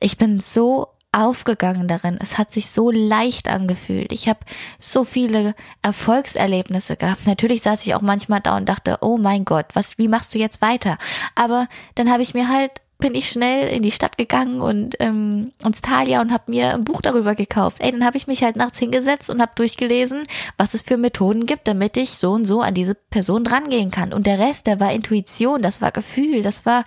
[0.00, 2.18] Ich bin so aufgegangen darin.
[2.20, 4.12] Es hat sich so leicht angefühlt.
[4.12, 4.40] Ich habe
[4.78, 7.26] so viele Erfolgserlebnisse gehabt.
[7.26, 10.38] Natürlich saß ich auch manchmal da und dachte, oh mein Gott, was, wie machst du
[10.38, 10.98] jetzt weiter?
[11.34, 15.52] Aber dann habe ich mir halt bin ich schnell in die Stadt gegangen und ähm,
[15.64, 17.76] ins Thalia und habe mir ein Buch darüber gekauft.
[17.80, 20.24] Ey, dann habe ich mich halt nachts hingesetzt und habe durchgelesen,
[20.56, 24.12] was es für Methoden gibt, damit ich so und so an diese Person drangehen kann.
[24.12, 26.84] Und der Rest, der war Intuition, das war Gefühl, das war,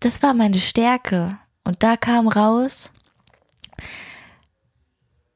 [0.00, 1.38] das war meine Stärke.
[1.62, 2.92] Und da kam raus,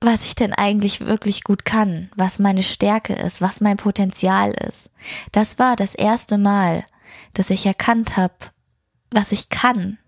[0.01, 4.91] was ich denn eigentlich wirklich gut kann, was meine Stärke ist, was mein Potenzial ist.
[5.31, 6.85] Das war das erste Mal,
[7.33, 8.35] dass ich erkannt habe,
[9.11, 9.99] was ich kann.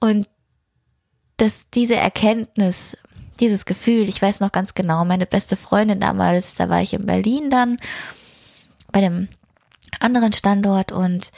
[0.00, 0.28] Und
[1.36, 2.96] dass diese Erkenntnis,
[3.40, 7.06] dieses Gefühl, ich weiß noch ganz genau, meine beste Freundin damals, da war ich in
[7.06, 7.76] Berlin dann
[8.92, 9.28] bei dem
[10.00, 11.30] anderen Standort und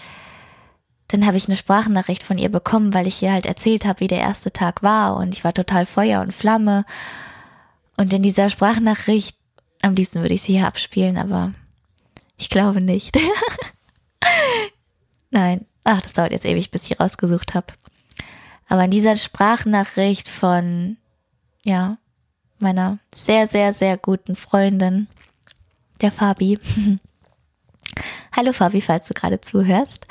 [1.08, 4.06] dann habe ich eine Sprachnachricht von ihr bekommen, weil ich ihr halt erzählt habe, wie
[4.06, 6.84] der erste Tag war und ich war total Feuer und Flamme.
[7.96, 9.36] Und in dieser Sprachnachricht,
[9.82, 11.52] am liebsten würde ich sie hier abspielen, aber
[12.38, 13.18] ich glaube nicht.
[15.30, 17.66] Nein, ach, das dauert jetzt ewig, bis ich rausgesucht habe.
[18.68, 20.96] Aber in dieser Sprachnachricht von,
[21.62, 21.98] ja,
[22.60, 25.08] meiner sehr, sehr, sehr guten Freundin,
[26.00, 26.58] der Fabi.
[28.32, 30.06] Hallo Fabi, falls du gerade zuhörst.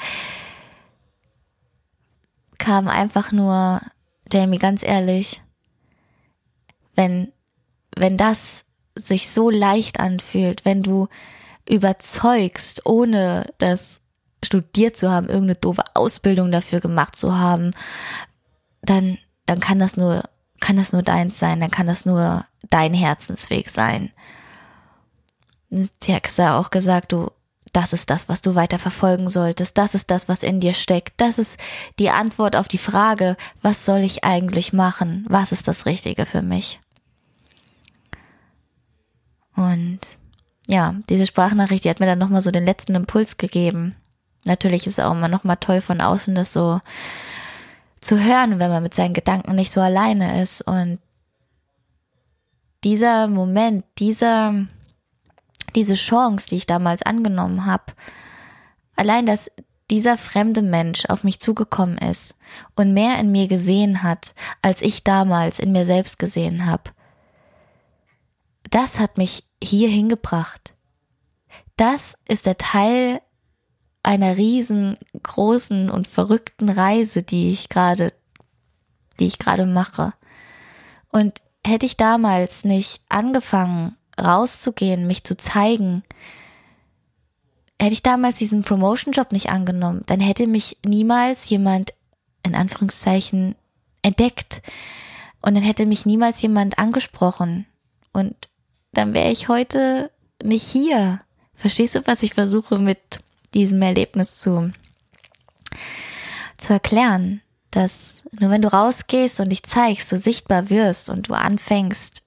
[2.58, 3.82] Kam einfach nur,
[4.32, 5.42] Jamie, ganz ehrlich,
[6.96, 7.32] wenn,
[7.96, 11.08] wenn das sich so leicht anfühlt, wenn du
[11.68, 14.02] überzeugst, ohne das
[14.44, 17.72] studiert zu haben, irgendeine doofe Ausbildung dafür gemacht zu haben,
[18.82, 20.24] dann, dann kann das nur,
[20.60, 24.12] kann das nur deins sein, dann kann das nur dein Herzensweg sein.
[25.70, 27.32] Die hat auch gesagt, du,
[27.74, 31.22] das ist das, was du weiter verfolgen solltest, das ist das, was in dir steckt,
[31.22, 31.60] das ist
[32.00, 36.42] die Antwort auf die Frage, was soll ich eigentlich machen, was ist das Richtige für
[36.42, 36.80] mich.
[39.56, 40.00] Und
[40.68, 43.96] ja, diese Sprachnachricht, die hat mir dann nochmal so den letzten Impuls gegeben,
[44.46, 46.80] Natürlich ist es auch immer noch mal toll von außen das so
[48.02, 51.00] zu hören, wenn man mit seinen Gedanken nicht so alleine ist und
[52.84, 54.54] dieser Moment, dieser
[55.76, 57.94] diese Chance, die ich damals angenommen habe,
[58.96, 59.52] allein dass
[59.90, 62.36] dieser fremde Mensch auf mich zugekommen ist
[62.76, 66.92] und mehr in mir gesehen hat, als ich damals in mir selbst gesehen habe.
[68.70, 70.76] Das hat mich hier hingebracht.
[71.76, 73.22] Das ist der Teil
[74.04, 78.14] einer riesengroßen und verrückten Reise, die ich gerade,
[79.20, 80.14] die ich gerade mache.
[81.12, 86.04] Und hätte ich damals nicht angefangen, rauszugehen, mich zu zeigen,
[87.82, 91.94] hätte ich damals diesen Promotion-Job nicht angenommen, dann hätte mich niemals jemand
[92.44, 93.56] in Anführungszeichen
[94.02, 94.62] entdeckt
[95.42, 97.66] und dann hätte mich niemals jemand angesprochen
[98.12, 98.36] und
[98.92, 100.12] dann wäre ich heute
[100.44, 101.22] nicht hier.
[101.54, 103.20] Verstehst du, was ich versuche mit
[103.54, 104.72] diesem Erlebnis zu,
[106.58, 107.42] zu erklären?
[107.72, 112.24] Dass nur wenn du rausgehst und dich zeigst, du sichtbar wirst und du anfängst,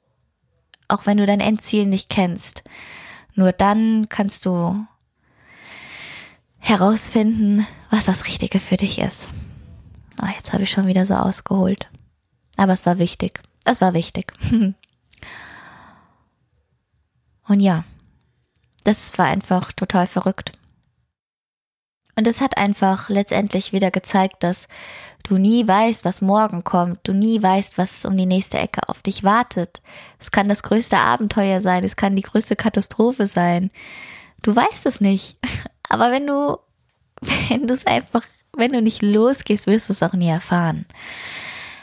[0.89, 2.63] auch wenn du dein Endziel nicht kennst,
[3.35, 4.87] nur dann kannst du
[6.59, 9.29] herausfinden, was das Richtige für dich ist.
[10.23, 11.89] Oh, jetzt habe ich schon wieder so ausgeholt.
[12.57, 13.41] Aber es war wichtig.
[13.65, 14.33] Es war wichtig.
[17.49, 17.85] Und ja,
[18.85, 20.53] das war einfach total verrückt.
[22.17, 24.69] Und es hat einfach letztendlich wieder gezeigt, dass
[25.23, 29.03] du nie weißt, was morgen kommt, du nie weißt, was um die nächste Ecke auf
[29.03, 29.81] dich wartet.
[30.19, 33.71] Es kann das größte Abenteuer sein, es kann die größte Katastrophe sein.
[34.43, 35.39] Du weißt es nicht.
[35.89, 36.59] Aber wenn du,
[37.49, 40.87] wenn du es einfach, wenn du nicht losgehst, wirst du es auch nie erfahren.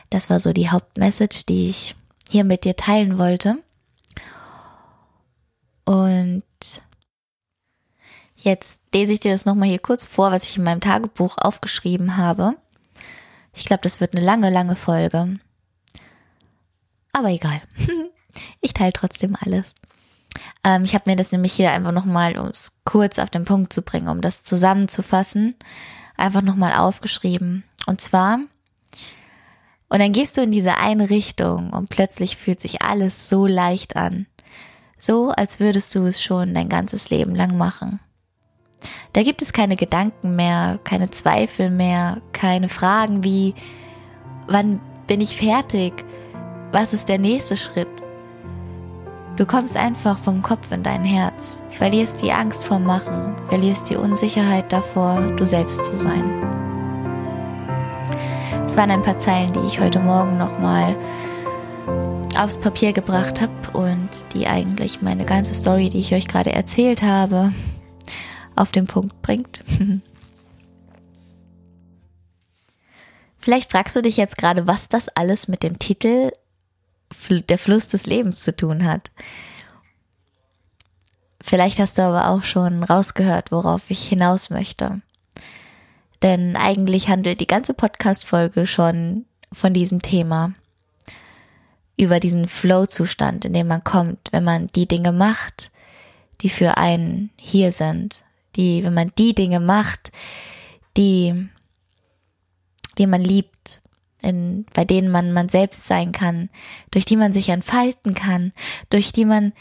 [0.09, 1.95] Das war so die Hauptmessage, die ich
[2.29, 3.57] hier mit dir teilen wollte.
[5.85, 6.43] Und
[8.41, 12.15] Jetzt lese ich dir das nochmal hier kurz vor, was ich in meinem Tagebuch aufgeschrieben
[12.15, 12.55] habe.
[13.53, 15.37] Ich glaube, das wird eine lange, lange Folge.
[17.11, 17.61] Aber egal.
[18.61, 19.73] ich teile trotzdem alles.
[20.63, 23.73] Ähm, ich habe mir das nämlich hier einfach nochmal, um es kurz auf den Punkt
[23.73, 25.55] zu bringen, um das zusammenzufassen,
[26.15, 27.65] einfach nochmal aufgeschrieben.
[27.87, 28.39] Und zwar,
[29.89, 33.97] und dann gehst du in diese eine Richtung und plötzlich fühlt sich alles so leicht
[33.97, 34.27] an.
[34.97, 37.99] So, als würdest du es schon dein ganzes Leben lang machen.
[39.13, 43.55] Da gibt es keine Gedanken mehr, keine Zweifel mehr, keine Fragen wie,
[44.47, 46.05] wann bin ich fertig?
[46.71, 47.87] Was ist der nächste Schritt?
[49.37, 53.95] Du kommst einfach vom Kopf in dein Herz, verlierst die Angst vor Machen, verlierst die
[53.95, 56.23] Unsicherheit davor, du selbst zu sein.
[58.65, 60.95] Es waren ein paar Zeilen, die ich heute Morgen nochmal
[62.37, 67.01] aufs Papier gebracht habe und die eigentlich meine ganze Story, die ich euch gerade erzählt
[67.01, 67.51] habe,
[68.59, 69.63] auf den Punkt bringt.
[73.37, 76.31] Vielleicht fragst du dich jetzt gerade, was das alles mit dem Titel
[77.29, 79.11] Der Fluss des Lebens zu tun hat.
[81.41, 85.01] Vielleicht hast du aber auch schon rausgehört, worauf ich hinaus möchte.
[86.21, 90.51] Denn eigentlich handelt die ganze Podcast-Folge schon von diesem Thema.
[91.95, 95.71] Über diesen Flow-Zustand, in dem man kommt, wenn man die Dinge macht,
[96.41, 100.11] die für einen hier sind, die, wenn man die Dinge macht,
[100.97, 101.49] die,
[102.97, 103.81] die man liebt,
[104.21, 106.49] in, bei denen man man selbst sein kann,
[106.91, 108.51] durch die man sich entfalten kann,
[108.89, 109.53] durch die man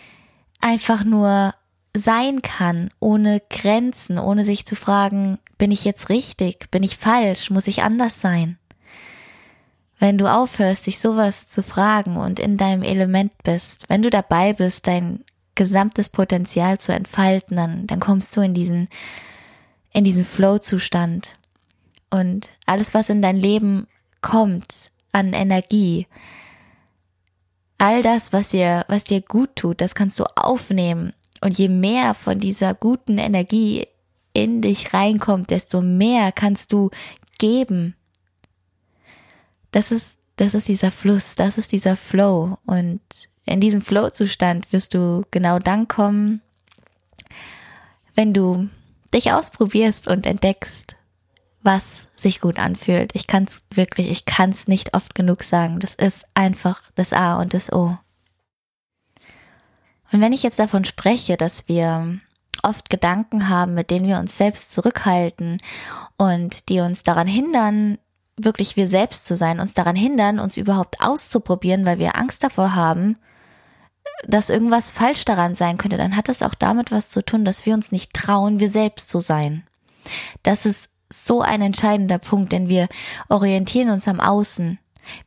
[0.61, 1.55] einfach nur
[1.95, 7.51] sein kann, ohne Grenzen, ohne sich zu fragen, bin ich jetzt richtig, bin ich falsch,
[7.51, 8.59] muss ich anders sein?
[9.99, 14.53] Wenn du aufhörst, dich sowas zu fragen und in deinem Element bist, wenn du dabei
[14.53, 15.25] bist, dein
[15.59, 18.89] gesamtes Potenzial zu entfalten, dann, dann kommst du in diesen,
[19.93, 21.35] in diesen Flow-Zustand.
[22.09, 23.87] Und alles, was in dein Leben
[24.23, 26.07] kommt an Energie,
[27.77, 31.13] all das, was dir, was dir gut tut, das kannst du aufnehmen.
[31.41, 33.87] Und je mehr von dieser guten Energie
[34.33, 36.91] in dich reinkommt, desto mehr kannst du
[37.39, 37.97] geben.
[39.73, 42.59] Das ist, das ist dieser Fluss, das ist dieser Flow.
[42.65, 43.01] Und
[43.49, 46.41] in diesem Flow-Zustand wirst du genau dann kommen,
[48.15, 48.69] wenn du
[49.15, 50.97] dich ausprobierst und entdeckst,
[51.63, 53.15] was sich gut anfühlt.
[53.15, 55.79] Ich kann es wirklich, ich kann es nicht oft genug sagen.
[55.81, 57.99] Das ist einfach das A und das O.
[60.11, 62.19] Und wenn ich jetzt davon spreche, dass wir
[62.63, 65.61] oft Gedanken haben, mit denen wir uns selbst zurückhalten
[66.17, 67.99] und die uns daran hindern,
[68.37, 72.75] wirklich wir selbst zu sein, uns daran hindern, uns überhaupt auszuprobieren, weil wir Angst davor
[72.75, 73.19] haben,
[74.27, 77.67] dass irgendwas falsch daran sein könnte, dann hat das auch damit was zu tun, dass
[77.67, 79.65] wir uns nicht trauen, wir selbst zu sein.
[80.43, 82.89] Das ist so ein entscheidender Punkt, denn wir
[83.29, 84.79] orientieren uns am Außen.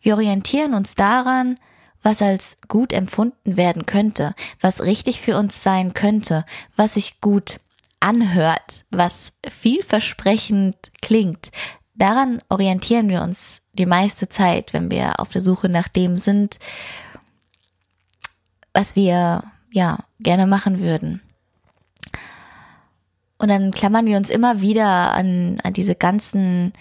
[0.02, 1.56] Wir orientieren uns daran,
[2.04, 7.60] was als gut empfunden werden könnte, was richtig für uns sein könnte, was sich gut
[8.00, 11.52] anhört, was vielversprechend klingt.
[11.94, 16.58] Daran orientieren wir uns die meiste Zeit, wenn wir auf der Suche nach dem sind,
[18.74, 21.22] was wir ja gerne machen würden.
[23.38, 26.74] Und dann klammern wir uns immer wieder an, an diese ganzen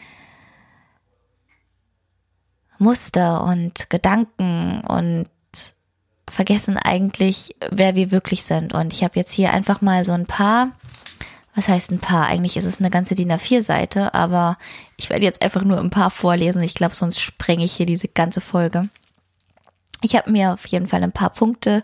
[2.78, 5.26] Muster und Gedanken und
[6.28, 8.72] vergessen eigentlich, wer wir wirklich sind.
[8.74, 10.70] Und ich habe jetzt hier einfach mal so ein paar,
[11.54, 12.26] Was heißt ein paar?
[12.26, 14.56] Eigentlich ist es eine ganze DIN A4-Seite, aber
[14.96, 16.62] ich werde jetzt einfach nur ein paar vorlesen.
[16.62, 18.88] Ich glaube, sonst sprenge ich hier diese ganze Folge.
[20.02, 21.82] Ich habe mir auf jeden Fall ein paar Punkte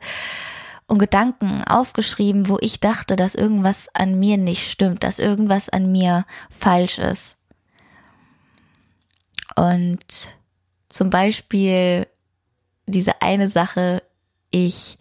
[0.87, 5.91] und Gedanken aufgeschrieben, wo ich dachte, dass irgendwas an mir nicht stimmt, dass irgendwas an
[5.91, 7.37] mir falsch ist.
[9.57, 10.37] Und
[10.89, 12.07] zum Beispiel
[12.87, 14.03] diese eine Sache,
[14.51, 14.99] ich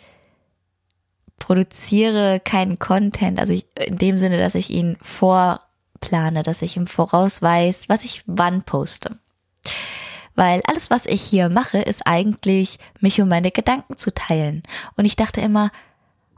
[1.37, 6.87] produziere keinen Content, also ich, in dem Sinne, dass ich ihn vorplane, dass ich im
[6.87, 9.19] Voraus weiß, was ich wann poste.
[10.35, 14.63] Weil alles, was ich hier mache, ist eigentlich, mich um meine Gedanken zu teilen.
[14.97, 15.71] Und ich dachte immer,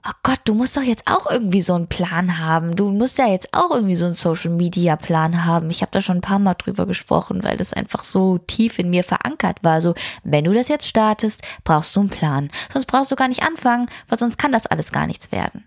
[0.08, 2.76] oh Gott, du musst doch jetzt auch irgendwie so einen Plan haben.
[2.76, 5.70] Du musst ja jetzt auch irgendwie so einen Social Media Plan haben.
[5.70, 8.90] Ich habe da schon ein paar Mal drüber gesprochen, weil das einfach so tief in
[8.90, 9.82] mir verankert war.
[9.82, 12.50] So, wenn du das jetzt startest, brauchst du einen Plan.
[12.72, 15.66] Sonst brauchst du gar nicht anfangen, weil sonst kann das alles gar nichts werden.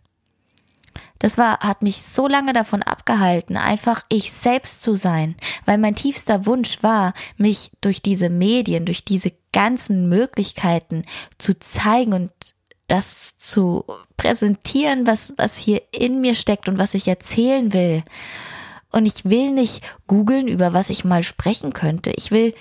[1.21, 5.95] Das war, hat mich so lange davon abgehalten, einfach ich selbst zu sein, weil mein
[5.95, 11.03] tiefster Wunsch war, mich durch diese Medien, durch diese ganzen Möglichkeiten
[11.39, 12.33] zu zeigen und
[12.89, 13.85] das zu
[14.17, 18.03] präsentieren, was, was hier in mir steckt und was ich erzählen will.
[18.91, 22.13] Und ich will nicht googeln, über was ich mal sprechen könnte.
[22.17, 22.55] Ich will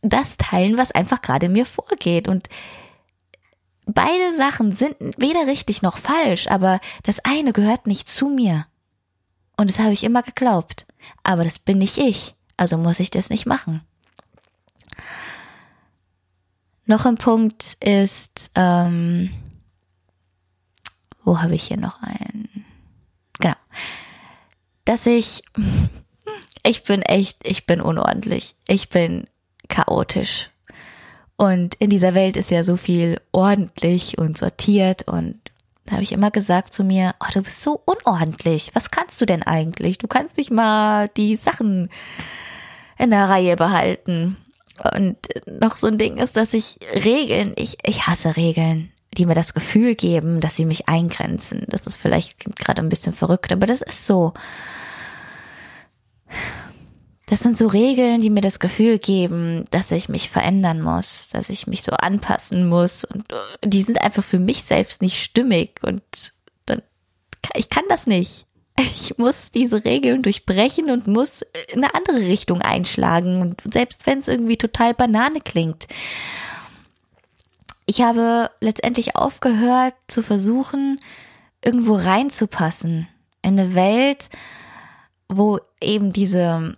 [0.00, 2.26] das teilen, was einfach gerade mir vorgeht.
[2.26, 2.48] Und
[3.88, 8.66] beide Sachen sind weder richtig noch falsch, aber das eine gehört nicht zu mir.
[9.56, 10.86] Und das habe ich immer geglaubt.
[11.24, 12.34] Aber das bin nicht ich.
[12.56, 13.82] Also muss ich das nicht machen.
[16.86, 19.30] Noch ein Punkt ist, ähm,
[21.24, 22.64] wo habe ich hier noch einen?
[23.40, 23.56] Genau.
[24.84, 25.42] Dass ich,
[26.62, 28.54] ich bin echt, ich bin unordentlich.
[28.66, 29.28] Ich bin
[29.68, 30.50] chaotisch.
[31.38, 35.38] Und in dieser Welt ist ja so viel ordentlich und sortiert und
[35.86, 38.72] da habe ich immer gesagt zu mir, oh, du bist so unordentlich.
[38.74, 39.96] Was kannst du denn eigentlich?
[39.96, 41.88] Du kannst nicht mal die Sachen
[42.98, 44.36] in der Reihe behalten.
[44.94, 45.16] Und
[45.46, 49.54] noch so ein Ding ist, dass ich Regeln, ich, ich hasse Regeln die mir das
[49.54, 51.64] Gefühl geben, dass sie mich eingrenzen.
[51.68, 54.32] Das ist vielleicht gerade ein bisschen verrückt, aber das ist so.
[57.28, 61.50] Das sind so Regeln, die mir das Gefühl geben, dass ich mich verändern muss, dass
[61.50, 63.24] ich mich so anpassen muss und
[63.62, 66.02] die sind einfach für mich selbst nicht stimmig und
[66.66, 66.82] dann
[67.54, 68.46] ich kann das nicht.
[68.80, 74.20] Ich muss diese Regeln durchbrechen und muss in eine andere Richtung einschlagen und selbst wenn
[74.20, 75.88] es irgendwie total Banane klingt
[77.88, 81.00] ich habe letztendlich aufgehört zu versuchen,
[81.64, 83.08] irgendwo reinzupassen.
[83.40, 84.28] In eine Welt,
[85.28, 86.76] wo eben diese,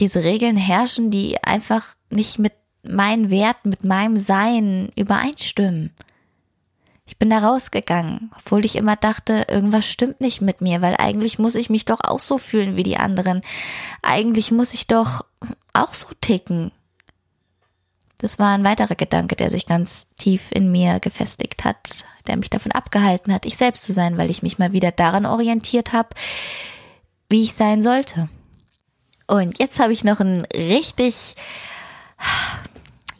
[0.00, 5.92] diese Regeln herrschen, die einfach nicht mit meinen Werten, mit meinem Sein übereinstimmen.
[7.06, 11.40] Ich bin da rausgegangen, obwohl ich immer dachte, irgendwas stimmt nicht mit mir, weil eigentlich
[11.40, 13.40] muss ich mich doch auch so fühlen wie die anderen.
[14.00, 15.24] Eigentlich muss ich doch
[15.72, 16.70] auch so ticken.
[18.18, 22.50] Das war ein weiterer Gedanke, der sich ganz tief in mir gefestigt hat, der mich
[22.50, 26.10] davon abgehalten hat, ich selbst zu sein, weil ich mich mal wieder daran orientiert habe,
[27.28, 28.28] wie ich sein sollte.
[29.30, 31.36] Und jetzt habe ich noch einen richtig,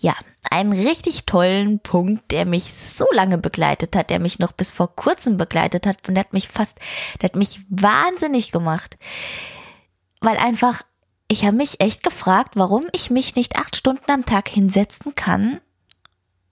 [0.01, 0.15] ja,
[0.51, 4.95] einen richtig tollen Punkt, der mich so lange begleitet hat, der mich noch bis vor
[4.97, 6.81] kurzem begleitet hat und der hat mich fast,
[7.21, 8.99] der hat mich wahnsinnig gemacht.
[10.21, 10.83] Weil einfach
[11.33, 15.61] ich habe mich echt gefragt, warum ich mich nicht acht Stunden am Tag hinsetzen kann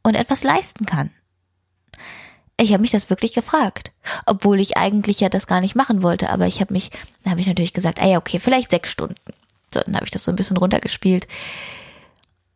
[0.05, 1.11] und etwas leisten kann.
[2.61, 3.91] Ich habe mich das wirklich gefragt,
[4.25, 6.93] obwohl ich eigentlich ja das gar nicht machen wollte, aber ich habe mich,
[7.25, 9.17] da habe ich natürlich gesagt, ah ja, okay, vielleicht sechs Stunden.
[9.73, 11.27] So, dann habe ich das so ein bisschen runtergespielt.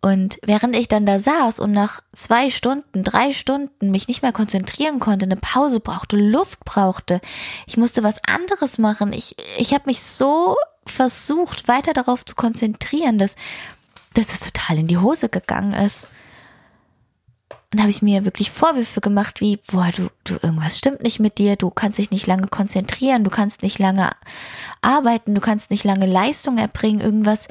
[0.04, 4.32] Und während ich dann da saß und nach zwei Stunden, drei Stunden mich nicht mehr
[4.32, 7.20] konzentrieren konnte, eine Pause brauchte, Luft brauchte,
[7.68, 9.12] ich musste was anderes machen.
[9.12, 10.56] Ich, ich habe mich so
[10.86, 13.36] versucht, weiter darauf zu konzentrieren, dass,
[14.14, 16.08] dass es total in die Hose gegangen ist.
[17.72, 21.38] Und habe ich mir wirklich Vorwürfe gemacht, wie, boah, du, du, irgendwas stimmt nicht mit
[21.38, 24.10] dir, du kannst dich nicht lange konzentrieren, du kannst nicht lange
[24.82, 27.48] arbeiten, du kannst nicht lange Leistung erbringen, irgendwas.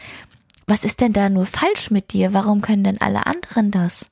[0.68, 2.34] Was ist denn da nur falsch mit dir?
[2.34, 4.12] Warum können denn alle anderen das?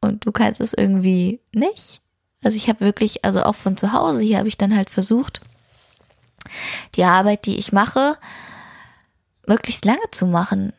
[0.00, 2.00] Und du kannst es irgendwie nicht.
[2.44, 5.40] Also ich habe wirklich, also auch von zu Hause hier habe ich dann halt versucht,
[6.94, 8.16] die Arbeit, die ich mache,
[9.46, 10.72] möglichst lange zu machen,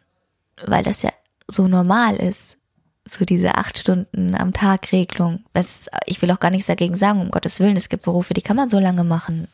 [0.66, 1.12] weil das ja
[1.48, 2.60] so normal ist.
[3.08, 5.44] So diese acht Stunden am Tag Regelung.
[5.54, 7.78] Es, ich will auch gar nichts dagegen sagen, um Gottes Willen.
[7.78, 9.48] Es gibt Berufe, die kann man so lange machen.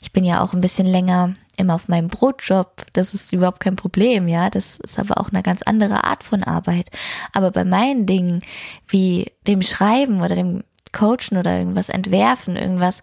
[0.00, 2.86] Ich bin ja auch ein bisschen länger immer auf meinem Brotjob.
[2.92, 4.50] Das ist überhaupt kein Problem, ja.
[4.50, 6.90] Das ist aber auch eine ganz andere Art von Arbeit.
[7.32, 8.40] Aber bei meinen Dingen,
[8.86, 10.62] wie dem Schreiben oder dem
[10.92, 13.02] Coachen oder irgendwas entwerfen, irgendwas,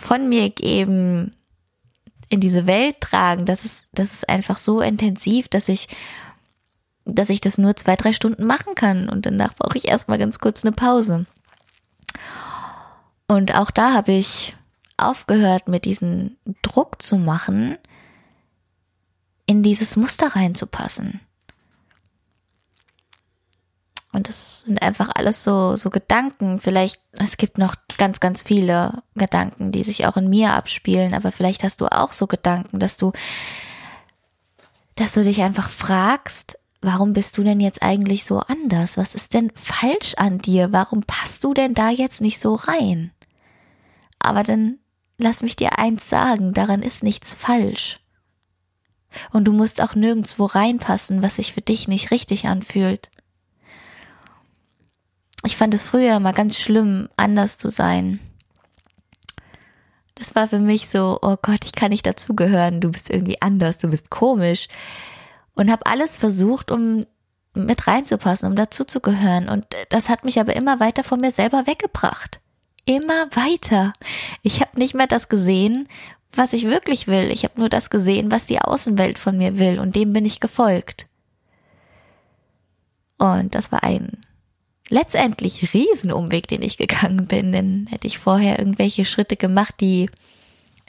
[0.00, 1.34] von mir geben,
[2.28, 5.88] in diese Welt tragen, das ist, das ist einfach so intensiv, dass ich,
[7.06, 10.38] dass ich das nur zwei, drei Stunden machen kann und danach brauche ich erstmal ganz
[10.38, 11.24] kurz eine Pause.
[13.28, 14.56] Und auch da habe ich
[14.96, 17.78] aufgehört, mit diesem Druck zu machen,
[19.46, 21.20] in dieses Muster reinzupassen.
[24.12, 26.58] Und das sind einfach alles so, so Gedanken.
[26.58, 31.30] Vielleicht, es gibt noch ganz, ganz viele Gedanken, die sich auch in mir abspielen, aber
[31.32, 33.12] vielleicht hast du auch so Gedanken, dass du,
[34.94, 38.96] dass du dich einfach fragst, warum bist du denn jetzt eigentlich so anders?
[38.96, 40.72] Was ist denn falsch an dir?
[40.72, 43.10] Warum passt du denn da jetzt nicht so rein?
[44.20, 44.78] Aber dann
[45.18, 47.98] lass mich dir eins sagen, daran ist nichts falsch.
[49.32, 53.10] Und du musst auch nirgendwo reinpassen, was sich für dich nicht richtig anfühlt.
[55.44, 58.20] Ich fand es früher mal ganz schlimm, anders zu sein.
[60.14, 63.78] Das war für mich so, oh Gott, ich kann nicht dazugehören, du bist irgendwie anders,
[63.78, 64.68] du bist komisch.
[65.56, 67.04] Und habe alles versucht, um
[67.54, 69.48] mit reinzupassen, um dazuzugehören.
[69.48, 72.40] Und das hat mich aber immer weiter von mir selber weggebracht.
[72.84, 73.92] Immer weiter.
[74.42, 75.88] Ich habe nicht mehr das gesehen,
[76.32, 77.30] was ich wirklich will.
[77.32, 79.80] Ich habe nur das gesehen, was die Außenwelt von mir will.
[79.80, 81.08] Und dem bin ich gefolgt.
[83.18, 84.18] Und das war ein
[84.88, 90.10] letztendlich Riesenumweg, den ich gegangen bin, denn hätte ich vorher irgendwelche Schritte gemacht, die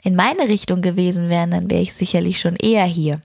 [0.02, 3.20] in meine Richtung gewesen wären, dann wäre ich sicherlich schon eher hier.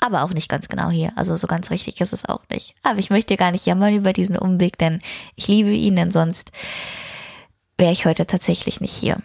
[0.00, 1.12] Aber auch nicht ganz genau hier.
[1.16, 2.74] Also so ganz richtig ist es auch nicht.
[2.82, 5.00] Aber ich möchte gar nicht jammern über diesen Umweg, denn
[5.34, 6.52] ich liebe ihn, denn sonst
[7.76, 9.18] wäre ich heute tatsächlich nicht hier.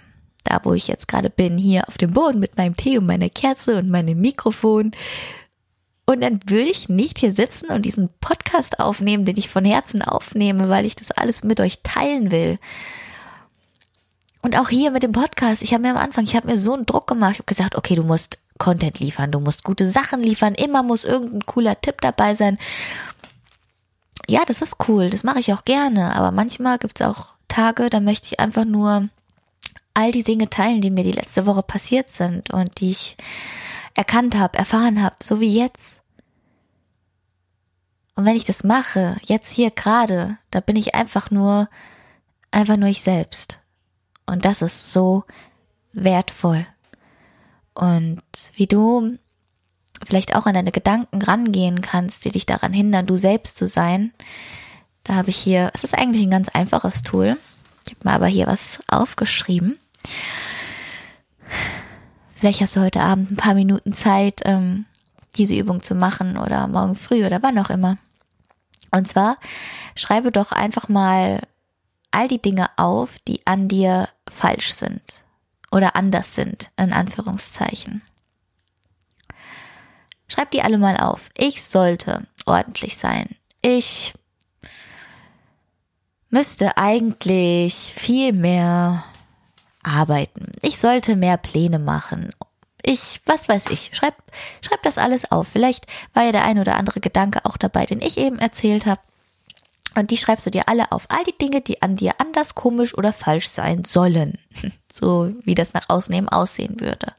[0.43, 3.29] Da, wo ich jetzt gerade bin, hier auf dem Boden mit meinem Tee und meiner
[3.29, 4.91] Kerze und meinem Mikrofon
[6.05, 10.01] und dann würde ich nicht hier sitzen und diesen Podcast aufnehmen, den ich von Herzen
[10.01, 12.59] aufnehme, weil ich das alles mit euch teilen will.
[14.41, 16.73] Und auch hier mit dem Podcast, ich habe mir am Anfang, ich habe mir so
[16.73, 20.21] einen Druck gemacht, ich habe gesagt, okay, du musst Content liefern, du musst gute Sachen
[20.21, 22.57] liefern, immer muss irgendein cooler Tipp dabei sein.
[24.27, 27.99] Ja, das ist cool, das mache ich auch gerne, aber manchmal gibt's auch Tage, da
[27.99, 29.09] möchte ich einfach nur
[29.93, 33.17] all die Dinge teilen, die mir die letzte Woche passiert sind und die ich
[33.95, 36.01] erkannt habe, erfahren habe, so wie jetzt.
[38.15, 41.69] Und wenn ich das mache, jetzt hier gerade, da bin ich einfach nur,
[42.51, 43.59] einfach nur ich selbst.
[44.25, 45.23] Und das ist so
[45.93, 46.65] wertvoll.
[47.73, 48.21] Und
[48.55, 49.17] wie du
[50.05, 54.13] vielleicht auch an deine Gedanken rangehen kannst, die dich daran hindern, du selbst zu sein,
[55.03, 57.37] da habe ich hier, es ist eigentlich ein ganz einfaches Tool.
[57.85, 59.77] Ich habe mal aber hier was aufgeschrieben.
[62.35, 64.85] Vielleicht hast du heute Abend ein paar Minuten Zeit, ähm,
[65.35, 67.97] diese Übung zu machen oder morgen früh oder wann auch immer.
[68.91, 69.37] Und zwar
[69.95, 71.41] schreibe doch einfach mal
[72.11, 75.22] all die Dinge auf, die an dir falsch sind
[75.73, 78.03] oder anders sind, in Anführungszeichen.
[80.27, 81.29] Schreib die alle mal auf.
[81.35, 83.35] Ich sollte ordentlich sein.
[83.61, 84.13] Ich
[86.29, 89.03] müsste eigentlich viel mehr
[89.83, 90.51] arbeiten.
[90.61, 92.31] Ich sollte mehr Pläne machen.
[92.81, 94.15] Ich, was weiß ich, schreib,
[94.61, 95.47] schreib das alles auf.
[95.47, 99.01] Vielleicht war ja der ein oder andere Gedanke auch dabei, den ich eben erzählt habe.
[99.95, 101.05] Und die schreibst du dir alle auf.
[101.09, 104.37] All die Dinge, die an dir anders, komisch oder falsch sein sollen.
[104.91, 107.13] So wie das nach außen aussehen würde.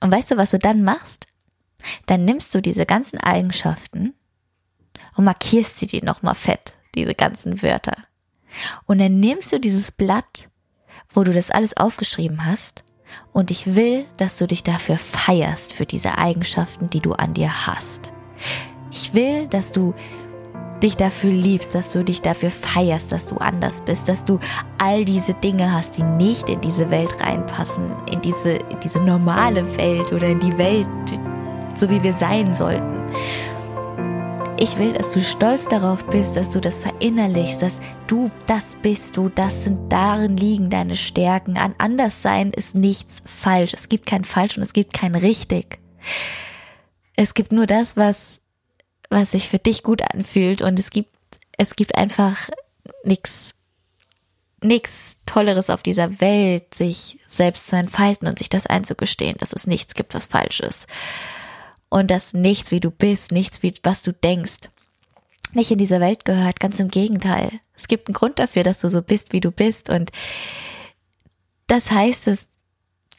[0.00, 1.26] Und weißt du, was du dann machst?
[2.06, 4.14] Dann nimmst du diese ganzen Eigenschaften
[5.16, 7.96] und markierst sie dir nochmal fett, diese ganzen Wörter.
[8.86, 10.48] Und dann nimmst du dieses Blatt,
[11.10, 12.84] wo du das alles aufgeschrieben hast,
[13.32, 17.66] und ich will, dass du dich dafür feierst, für diese Eigenschaften, die du an dir
[17.66, 18.12] hast.
[18.92, 19.94] Ich will, dass du
[20.82, 24.38] dich dafür liebst, dass du dich dafür feierst, dass du anders bist, dass du
[24.78, 29.76] all diese Dinge hast, die nicht in diese Welt reinpassen, in diese, in diese normale
[29.76, 30.88] Welt oder in die Welt,
[31.76, 33.00] so wie wir sein sollten.
[34.58, 39.16] Ich will, dass du stolz darauf bist, dass du das verinnerlichst, dass du das bist
[39.16, 41.56] du, das sind darin liegen deine Stärken.
[41.56, 43.72] An Anderssein ist nichts falsch.
[43.72, 45.78] Es gibt kein falsch und es gibt kein richtig.
[47.16, 48.39] Es gibt nur das, was,
[49.10, 51.14] was sich für dich gut anfühlt und es gibt,
[51.58, 52.48] es gibt einfach
[53.04, 53.54] nichts
[54.62, 59.66] nichts Tolleres auf dieser Welt, sich selbst zu entfalten und sich das einzugestehen, dass es
[59.66, 60.86] nichts gibt, was falsch ist
[61.90, 64.70] und dass nichts, wie du bist, nichts, wie was du denkst,
[65.52, 66.60] nicht in diese Welt gehört.
[66.60, 67.60] Ganz im Gegenteil.
[67.74, 69.90] Es gibt einen Grund dafür, dass du so bist, wie du bist.
[69.90, 70.10] Und
[71.66, 72.48] das heißt es,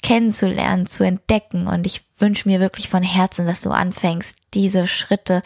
[0.01, 1.67] kennenzulernen, zu entdecken.
[1.67, 5.41] Und ich wünsche mir wirklich von Herzen, dass du anfängst, diese Schritte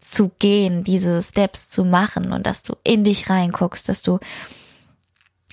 [0.00, 4.18] zu gehen, diese Steps zu machen und dass du in dich reinguckst, dass du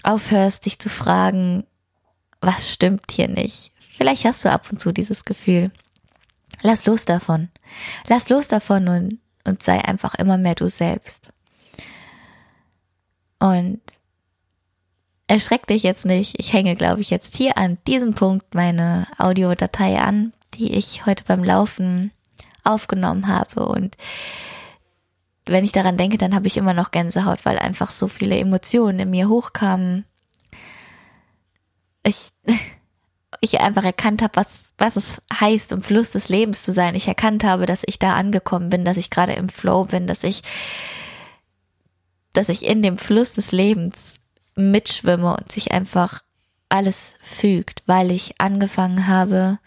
[0.04, 1.66] aufhörst, dich zu fragen,
[2.42, 3.72] was stimmt hier nicht.
[3.92, 5.72] Vielleicht hast du ab und zu dieses Gefühl.
[6.62, 7.50] Lass los davon.
[8.08, 11.30] Lass los davon und, und sei einfach immer mehr du selbst.
[13.40, 13.82] Und
[15.28, 16.36] erschreck dich jetzt nicht.
[16.38, 21.24] Ich hänge, glaube ich, jetzt hier an diesem Punkt meine Audiodatei an, die ich heute
[21.24, 22.12] beim Laufen
[22.64, 23.68] aufgenommen habe.
[23.68, 23.96] Und
[25.46, 29.00] wenn ich daran denke, dann habe ich immer noch Gänsehaut, weil einfach so viele Emotionen
[29.00, 30.06] in mir hochkamen.
[32.04, 32.32] Ich,
[33.42, 36.96] ich einfach erkannt habe, was, was es heißt, im Fluss des Lebens zu sein.
[36.96, 40.24] Ich erkannt habe, dass ich da angekommen bin, dass ich gerade im Flow bin, dass
[40.24, 40.42] ich,
[42.34, 44.15] dass ich in dem Fluss des Lebens
[44.56, 46.24] mitschwimme und sich einfach
[46.70, 49.60] alles fügt, weil ich angefangen habe,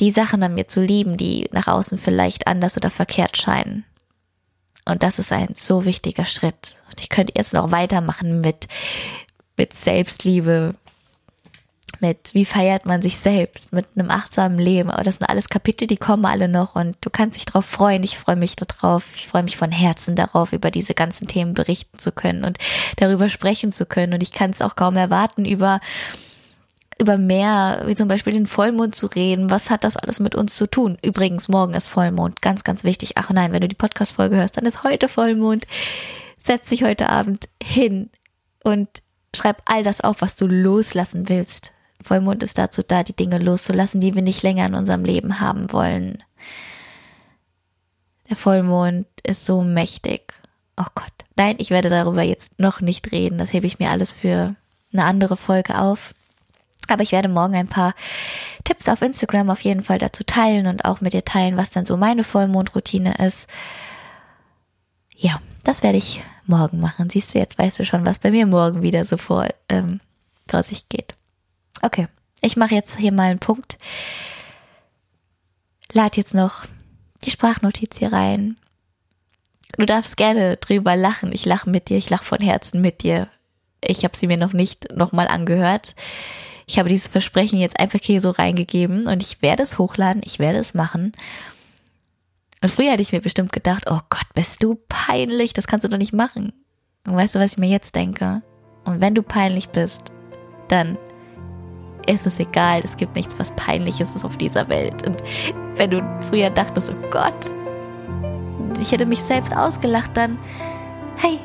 [0.00, 3.84] die Sachen an mir zu lieben, die nach außen vielleicht anders oder verkehrt scheinen.
[4.84, 6.76] Und das ist ein so wichtiger Schritt.
[6.88, 8.68] Und ich könnte jetzt noch weitermachen mit,
[9.56, 10.74] mit Selbstliebe,
[12.00, 14.90] mit wie feiert man sich selbst, mit einem achtsamen Leben.
[14.90, 18.02] Aber das sind alles Kapitel, die kommen alle noch und du kannst dich darauf freuen.
[18.02, 19.16] Ich freue mich darauf.
[19.16, 22.58] Ich freue mich von Herzen darauf, über diese ganzen Themen berichten zu können und
[22.96, 24.14] darüber sprechen zu können.
[24.14, 25.80] Und ich kann es auch kaum erwarten, über
[27.00, 29.50] über mehr, wie zum Beispiel den Vollmond zu reden.
[29.50, 30.98] Was hat das alles mit uns zu tun?
[31.02, 32.42] Übrigens, morgen ist Vollmond.
[32.42, 33.12] Ganz, ganz wichtig.
[33.14, 35.66] Ach nein, wenn du die Podcast-Folge hörst, dann ist heute Vollmond.
[36.42, 38.10] Setz dich heute Abend hin
[38.64, 38.88] und
[39.34, 41.72] schreib all das auf, was du loslassen willst.
[42.02, 45.72] Vollmond ist dazu da, die Dinge loszulassen, die wir nicht länger in unserem Leben haben
[45.72, 46.18] wollen.
[48.28, 50.32] Der Vollmond ist so mächtig.
[50.76, 51.12] Oh Gott.
[51.36, 53.38] Nein, ich werde darüber jetzt noch nicht reden.
[53.38, 54.54] Das hebe ich mir alles für
[54.92, 56.14] eine andere Folge auf.
[56.88, 57.94] Aber ich werde morgen ein paar
[58.64, 61.84] Tipps auf Instagram auf jeden Fall dazu teilen und auch mit dir teilen, was dann
[61.84, 63.48] so meine Vollmondroutine ist.
[65.16, 67.10] Ja, das werde ich morgen machen.
[67.10, 70.00] Siehst du, jetzt weißt du schon, was bei mir morgen wieder so vor, ähm,
[70.48, 71.17] vor sich geht.
[71.82, 72.08] Okay,
[72.40, 73.78] ich mache jetzt hier mal einen Punkt.
[75.92, 76.64] Lad jetzt noch
[77.24, 78.56] die Sprachnotiz hier rein.
[79.76, 81.32] Du darfst gerne drüber lachen.
[81.32, 83.28] Ich lache mit dir, ich lache von Herzen mit dir.
[83.80, 85.94] Ich habe sie mir noch nicht nochmal angehört.
[86.66, 90.38] Ich habe dieses Versprechen jetzt einfach hier so reingegeben und ich werde es hochladen, ich
[90.38, 91.12] werde es machen.
[92.60, 95.88] Und früher hätte ich mir bestimmt gedacht, oh Gott, bist du peinlich, das kannst du
[95.88, 96.52] doch nicht machen.
[97.06, 98.42] Und weißt du, was ich mir jetzt denke?
[98.84, 100.12] Und wenn du peinlich bist,
[100.68, 100.98] dann
[102.08, 105.06] ist es egal, es gibt nichts, was peinliches ist auf dieser Welt.
[105.06, 105.22] Und
[105.76, 107.54] wenn du früher dachtest, oh Gott,
[108.80, 110.38] ich hätte mich selbst ausgelacht, dann,
[111.18, 111.38] hey,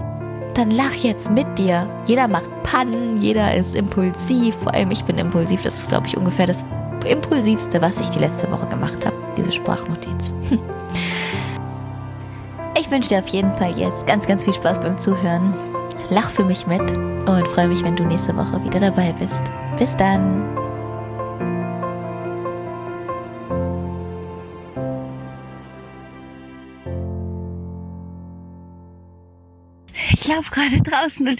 [0.53, 1.89] dann lach jetzt mit dir.
[2.05, 6.15] Jeder macht Pannen, jeder ist impulsiv, vor allem ich bin impulsiv, das ist, glaube ich,
[6.15, 6.65] ungefähr das
[7.05, 10.31] impulsivste, was ich die letzte Woche gemacht habe, diese Sprachnotiz.
[12.79, 15.53] Ich wünsche dir auf jeden Fall jetzt ganz, ganz viel Spaß beim Zuhören.
[16.09, 16.81] Lach für mich mit
[17.27, 19.43] und freue mich, wenn du nächste Woche wieder dabei bist.
[19.77, 20.43] Bis dann.
[30.11, 31.39] Ich laufe gerade draußen und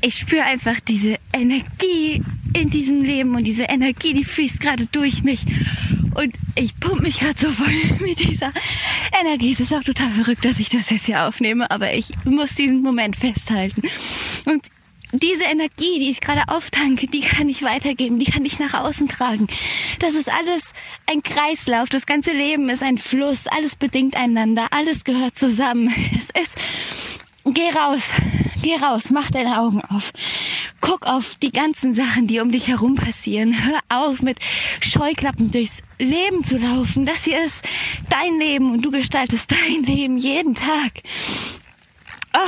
[0.00, 2.22] ich spüre einfach diese Energie
[2.54, 5.44] in diesem Leben und diese Energie, die fließt gerade durch mich.
[6.16, 8.50] Und ich pumpe mich gerade so voll mit dieser
[9.20, 9.52] Energie.
[9.52, 12.80] Es ist auch total verrückt, dass ich das jetzt hier aufnehme, aber ich muss diesen
[12.82, 13.82] Moment festhalten.
[14.46, 14.64] Und
[15.12, 19.08] diese Energie, die ich gerade auftanke, die kann ich weitergeben, die kann ich nach außen
[19.08, 19.46] tragen.
[19.98, 20.72] Das ist alles
[21.06, 25.92] ein Kreislauf, das ganze Leben ist ein Fluss, alles bedingt einander, alles gehört zusammen.
[26.18, 26.56] Es ist,
[27.44, 28.10] geh raus,
[28.66, 30.12] geh raus, mach deine Augen auf.
[30.80, 33.64] Guck auf die ganzen Sachen, die um dich herum passieren.
[33.64, 34.38] Hör auf, mit
[34.80, 37.06] Scheuklappen durchs Leben zu laufen.
[37.06, 37.64] Das hier ist
[38.10, 40.94] dein Leben und du gestaltest dein Leben jeden Tag.
[42.34, 42.40] Oh.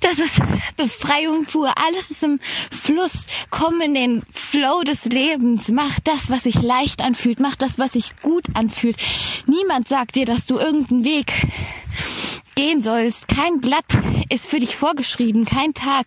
[0.00, 0.40] Das ist
[0.76, 1.72] Befreiung pur.
[1.74, 2.38] Alles ist im
[2.70, 3.26] Fluss.
[3.48, 5.68] Komm in den Flow des Lebens.
[5.70, 7.40] Mach das, was sich leicht anfühlt.
[7.40, 8.98] Mach das, was sich gut anfühlt.
[9.46, 11.32] Niemand sagt dir, dass du irgendeinen Weg
[12.56, 13.28] gehen sollst.
[13.28, 13.84] Kein Blatt
[14.28, 15.44] ist für dich vorgeschrieben.
[15.44, 16.06] Kein Tag.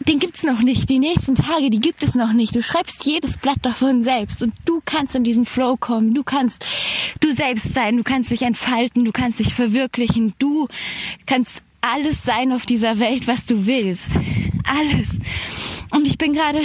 [0.00, 0.88] Den gibt's noch nicht.
[0.88, 2.54] Die nächsten Tage, die gibt es noch nicht.
[2.54, 6.14] Du schreibst jedes Blatt davon selbst und du kannst in diesen Flow kommen.
[6.14, 6.64] Du kannst
[7.20, 7.96] du selbst sein.
[7.96, 9.04] Du kannst dich entfalten.
[9.04, 10.34] Du kannst dich verwirklichen.
[10.38, 10.68] Du
[11.26, 14.12] kannst alles sein auf dieser Welt, was du willst.
[14.64, 15.18] Alles.
[15.90, 16.60] Und ich bin gerade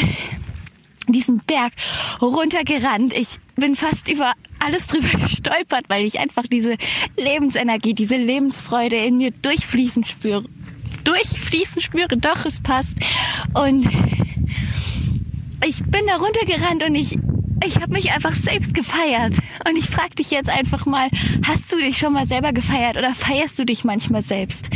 [1.08, 1.74] diesen Berg
[2.22, 3.14] runtergerannt.
[3.14, 6.78] Ich bin fast über alles drüber gestolpert, weil ich einfach diese
[7.18, 10.46] Lebensenergie, diese Lebensfreude in mir durchfließen spüre.
[11.04, 12.98] Durchfließen spüre, doch, es passt.
[13.54, 13.88] Und
[15.66, 17.18] ich bin da runtergerannt und ich
[17.66, 19.36] ich habe mich einfach selbst gefeiert.
[19.68, 21.08] Und ich frage dich jetzt einfach mal,
[21.48, 24.70] hast du dich schon mal selber gefeiert oder feierst du dich manchmal selbst?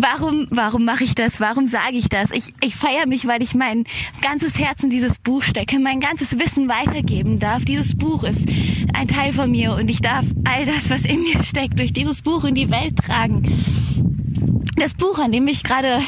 [0.00, 1.40] Warum, warum mache ich das?
[1.40, 2.30] Warum sage ich das?
[2.30, 3.84] Ich, ich feiere mich, weil ich mein
[4.20, 7.64] ganzes Herz in dieses Buch stecke, mein ganzes Wissen weitergeben darf.
[7.64, 8.48] Dieses Buch ist
[8.94, 12.22] ein Teil von mir und ich darf all das, was in mir steckt, durch dieses
[12.22, 13.42] Buch in die Welt tragen.
[14.76, 15.98] Das Buch, an dem ich gerade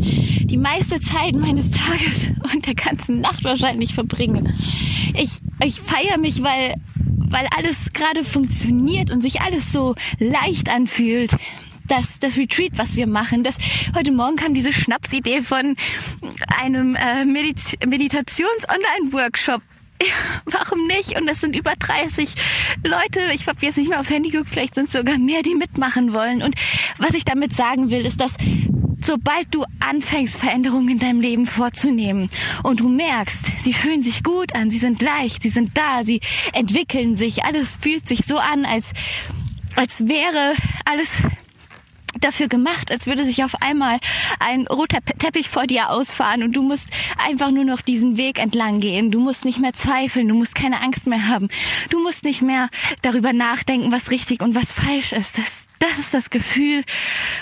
[0.00, 4.54] die meiste Zeit meines Tages und der ganzen Nacht wahrscheinlich verbringe.
[5.14, 11.30] Ich, ich feiere mich, weil, weil alles gerade funktioniert und sich alles so leicht anfühlt
[11.90, 13.42] das, das Retreat, was wir machen.
[13.42, 13.56] Das,
[13.94, 15.76] heute Morgen kam diese Schnapsidee von
[16.60, 19.62] einem äh, Medit Meditations-Online-Workshop.
[20.46, 21.20] Warum nicht?
[21.20, 22.34] Und es sind über 30
[22.84, 23.20] Leute.
[23.34, 26.42] Ich habe jetzt nicht mehr aufs Handy geguckt, vielleicht sind sogar mehr, die mitmachen wollen.
[26.42, 26.54] Und
[26.98, 28.36] was ich damit sagen will, ist, dass
[29.02, 32.30] sobald du anfängst, Veränderungen in deinem Leben vorzunehmen
[32.62, 36.20] und du merkst, sie fühlen sich gut an, sie sind leicht, sie sind da, sie
[36.52, 38.92] entwickeln sich, alles fühlt sich so an, als,
[39.76, 40.52] als wäre
[40.84, 41.22] alles
[42.18, 43.98] dafür gemacht, als würde sich auf einmal
[44.40, 46.88] ein roter Teppich vor dir ausfahren und du musst
[47.18, 49.10] einfach nur noch diesen Weg entlang gehen.
[49.10, 51.48] Du musst nicht mehr zweifeln, du musst keine Angst mehr haben.
[51.90, 52.68] Du musst nicht mehr
[53.02, 55.38] darüber nachdenken, was richtig und was falsch ist.
[55.38, 56.84] Das, das ist das Gefühl,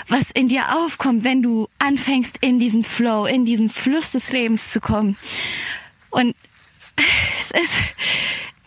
[0.07, 4.71] was in dir aufkommt, wenn du anfängst, in diesen Flow, in diesen Fluss des Lebens
[4.71, 5.17] zu kommen.
[6.09, 6.35] Und
[7.41, 7.81] es ist,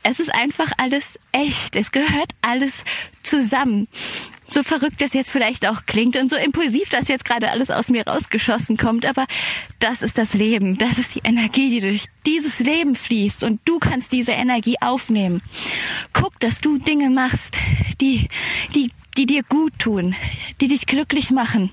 [0.02, 1.76] es ist einfach alles echt.
[1.76, 2.84] Es gehört alles
[3.22, 3.88] zusammen
[4.52, 7.88] so verrückt das jetzt vielleicht auch klingt und so impulsiv das jetzt gerade alles aus
[7.88, 9.26] mir rausgeschossen kommt, aber
[9.78, 13.78] das ist das Leben, das ist die Energie, die durch dieses Leben fließt und du
[13.78, 15.42] kannst diese Energie aufnehmen.
[16.12, 17.58] Guck, dass du Dinge machst,
[18.00, 18.28] die,
[18.74, 20.14] die die dir gut tun,
[20.60, 21.70] die dich glücklich machen.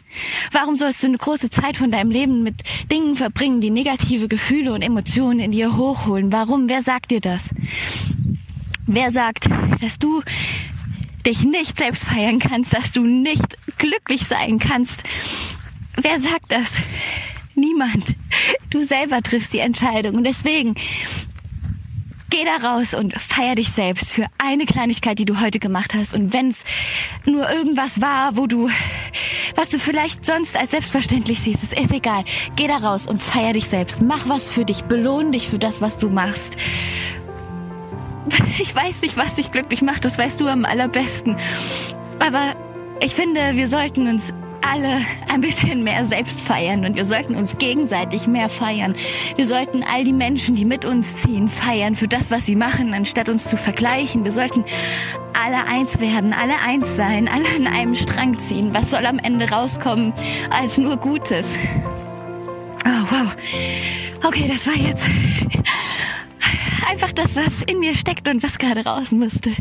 [0.51, 2.55] Warum sollst du eine große Zeit von deinem Leben mit
[2.91, 6.31] Dingen verbringen, die negative Gefühle und Emotionen in dir hochholen?
[6.31, 6.67] Warum?
[6.67, 7.53] Wer sagt dir das?
[8.85, 9.47] Wer sagt,
[9.81, 10.21] dass du
[11.25, 15.03] dich nicht selbst feiern kannst, dass du nicht glücklich sein kannst.
[16.01, 16.77] Wer sagt das?
[17.55, 18.15] Niemand.
[18.69, 20.15] Du selber triffst die Entscheidung.
[20.15, 20.75] Und deswegen
[22.29, 26.13] geh da raus und feier dich selbst für eine Kleinigkeit, die du heute gemacht hast.
[26.13, 26.63] Und wenn es
[27.25, 28.69] nur irgendwas war, wo du,
[29.55, 32.23] was du vielleicht sonst als selbstverständlich siehst, ist, ist egal.
[32.55, 34.01] Geh da raus und feier dich selbst.
[34.01, 34.83] Mach was für dich.
[34.83, 36.57] Belohn dich für das, was du machst.
[38.59, 41.35] Ich weiß nicht, was dich glücklich macht, das weißt du am allerbesten.
[42.19, 42.55] Aber
[43.01, 47.57] ich finde, wir sollten uns alle ein bisschen mehr selbst feiern und wir sollten uns
[47.57, 48.95] gegenseitig mehr feiern.
[49.35, 52.93] Wir sollten all die Menschen, die mit uns ziehen, feiern für das, was sie machen,
[52.93, 54.23] anstatt uns zu vergleichen.
[54.23, 54.63] Wir sollten
[55.33, 58.73] alle eins werden, alle eins sein, alle an einem Strang ziehen.
[58.73, 60.13] Was soll am Ende rauskommen
[60.49, 61.57] als nur Gutes?
[62.85, 63.35] Oh, wow.
[64.23, 65.09] Okay, das war jetzt
[66.89, 69.51] einfach das, was in mir steckt und was gerade raus musste.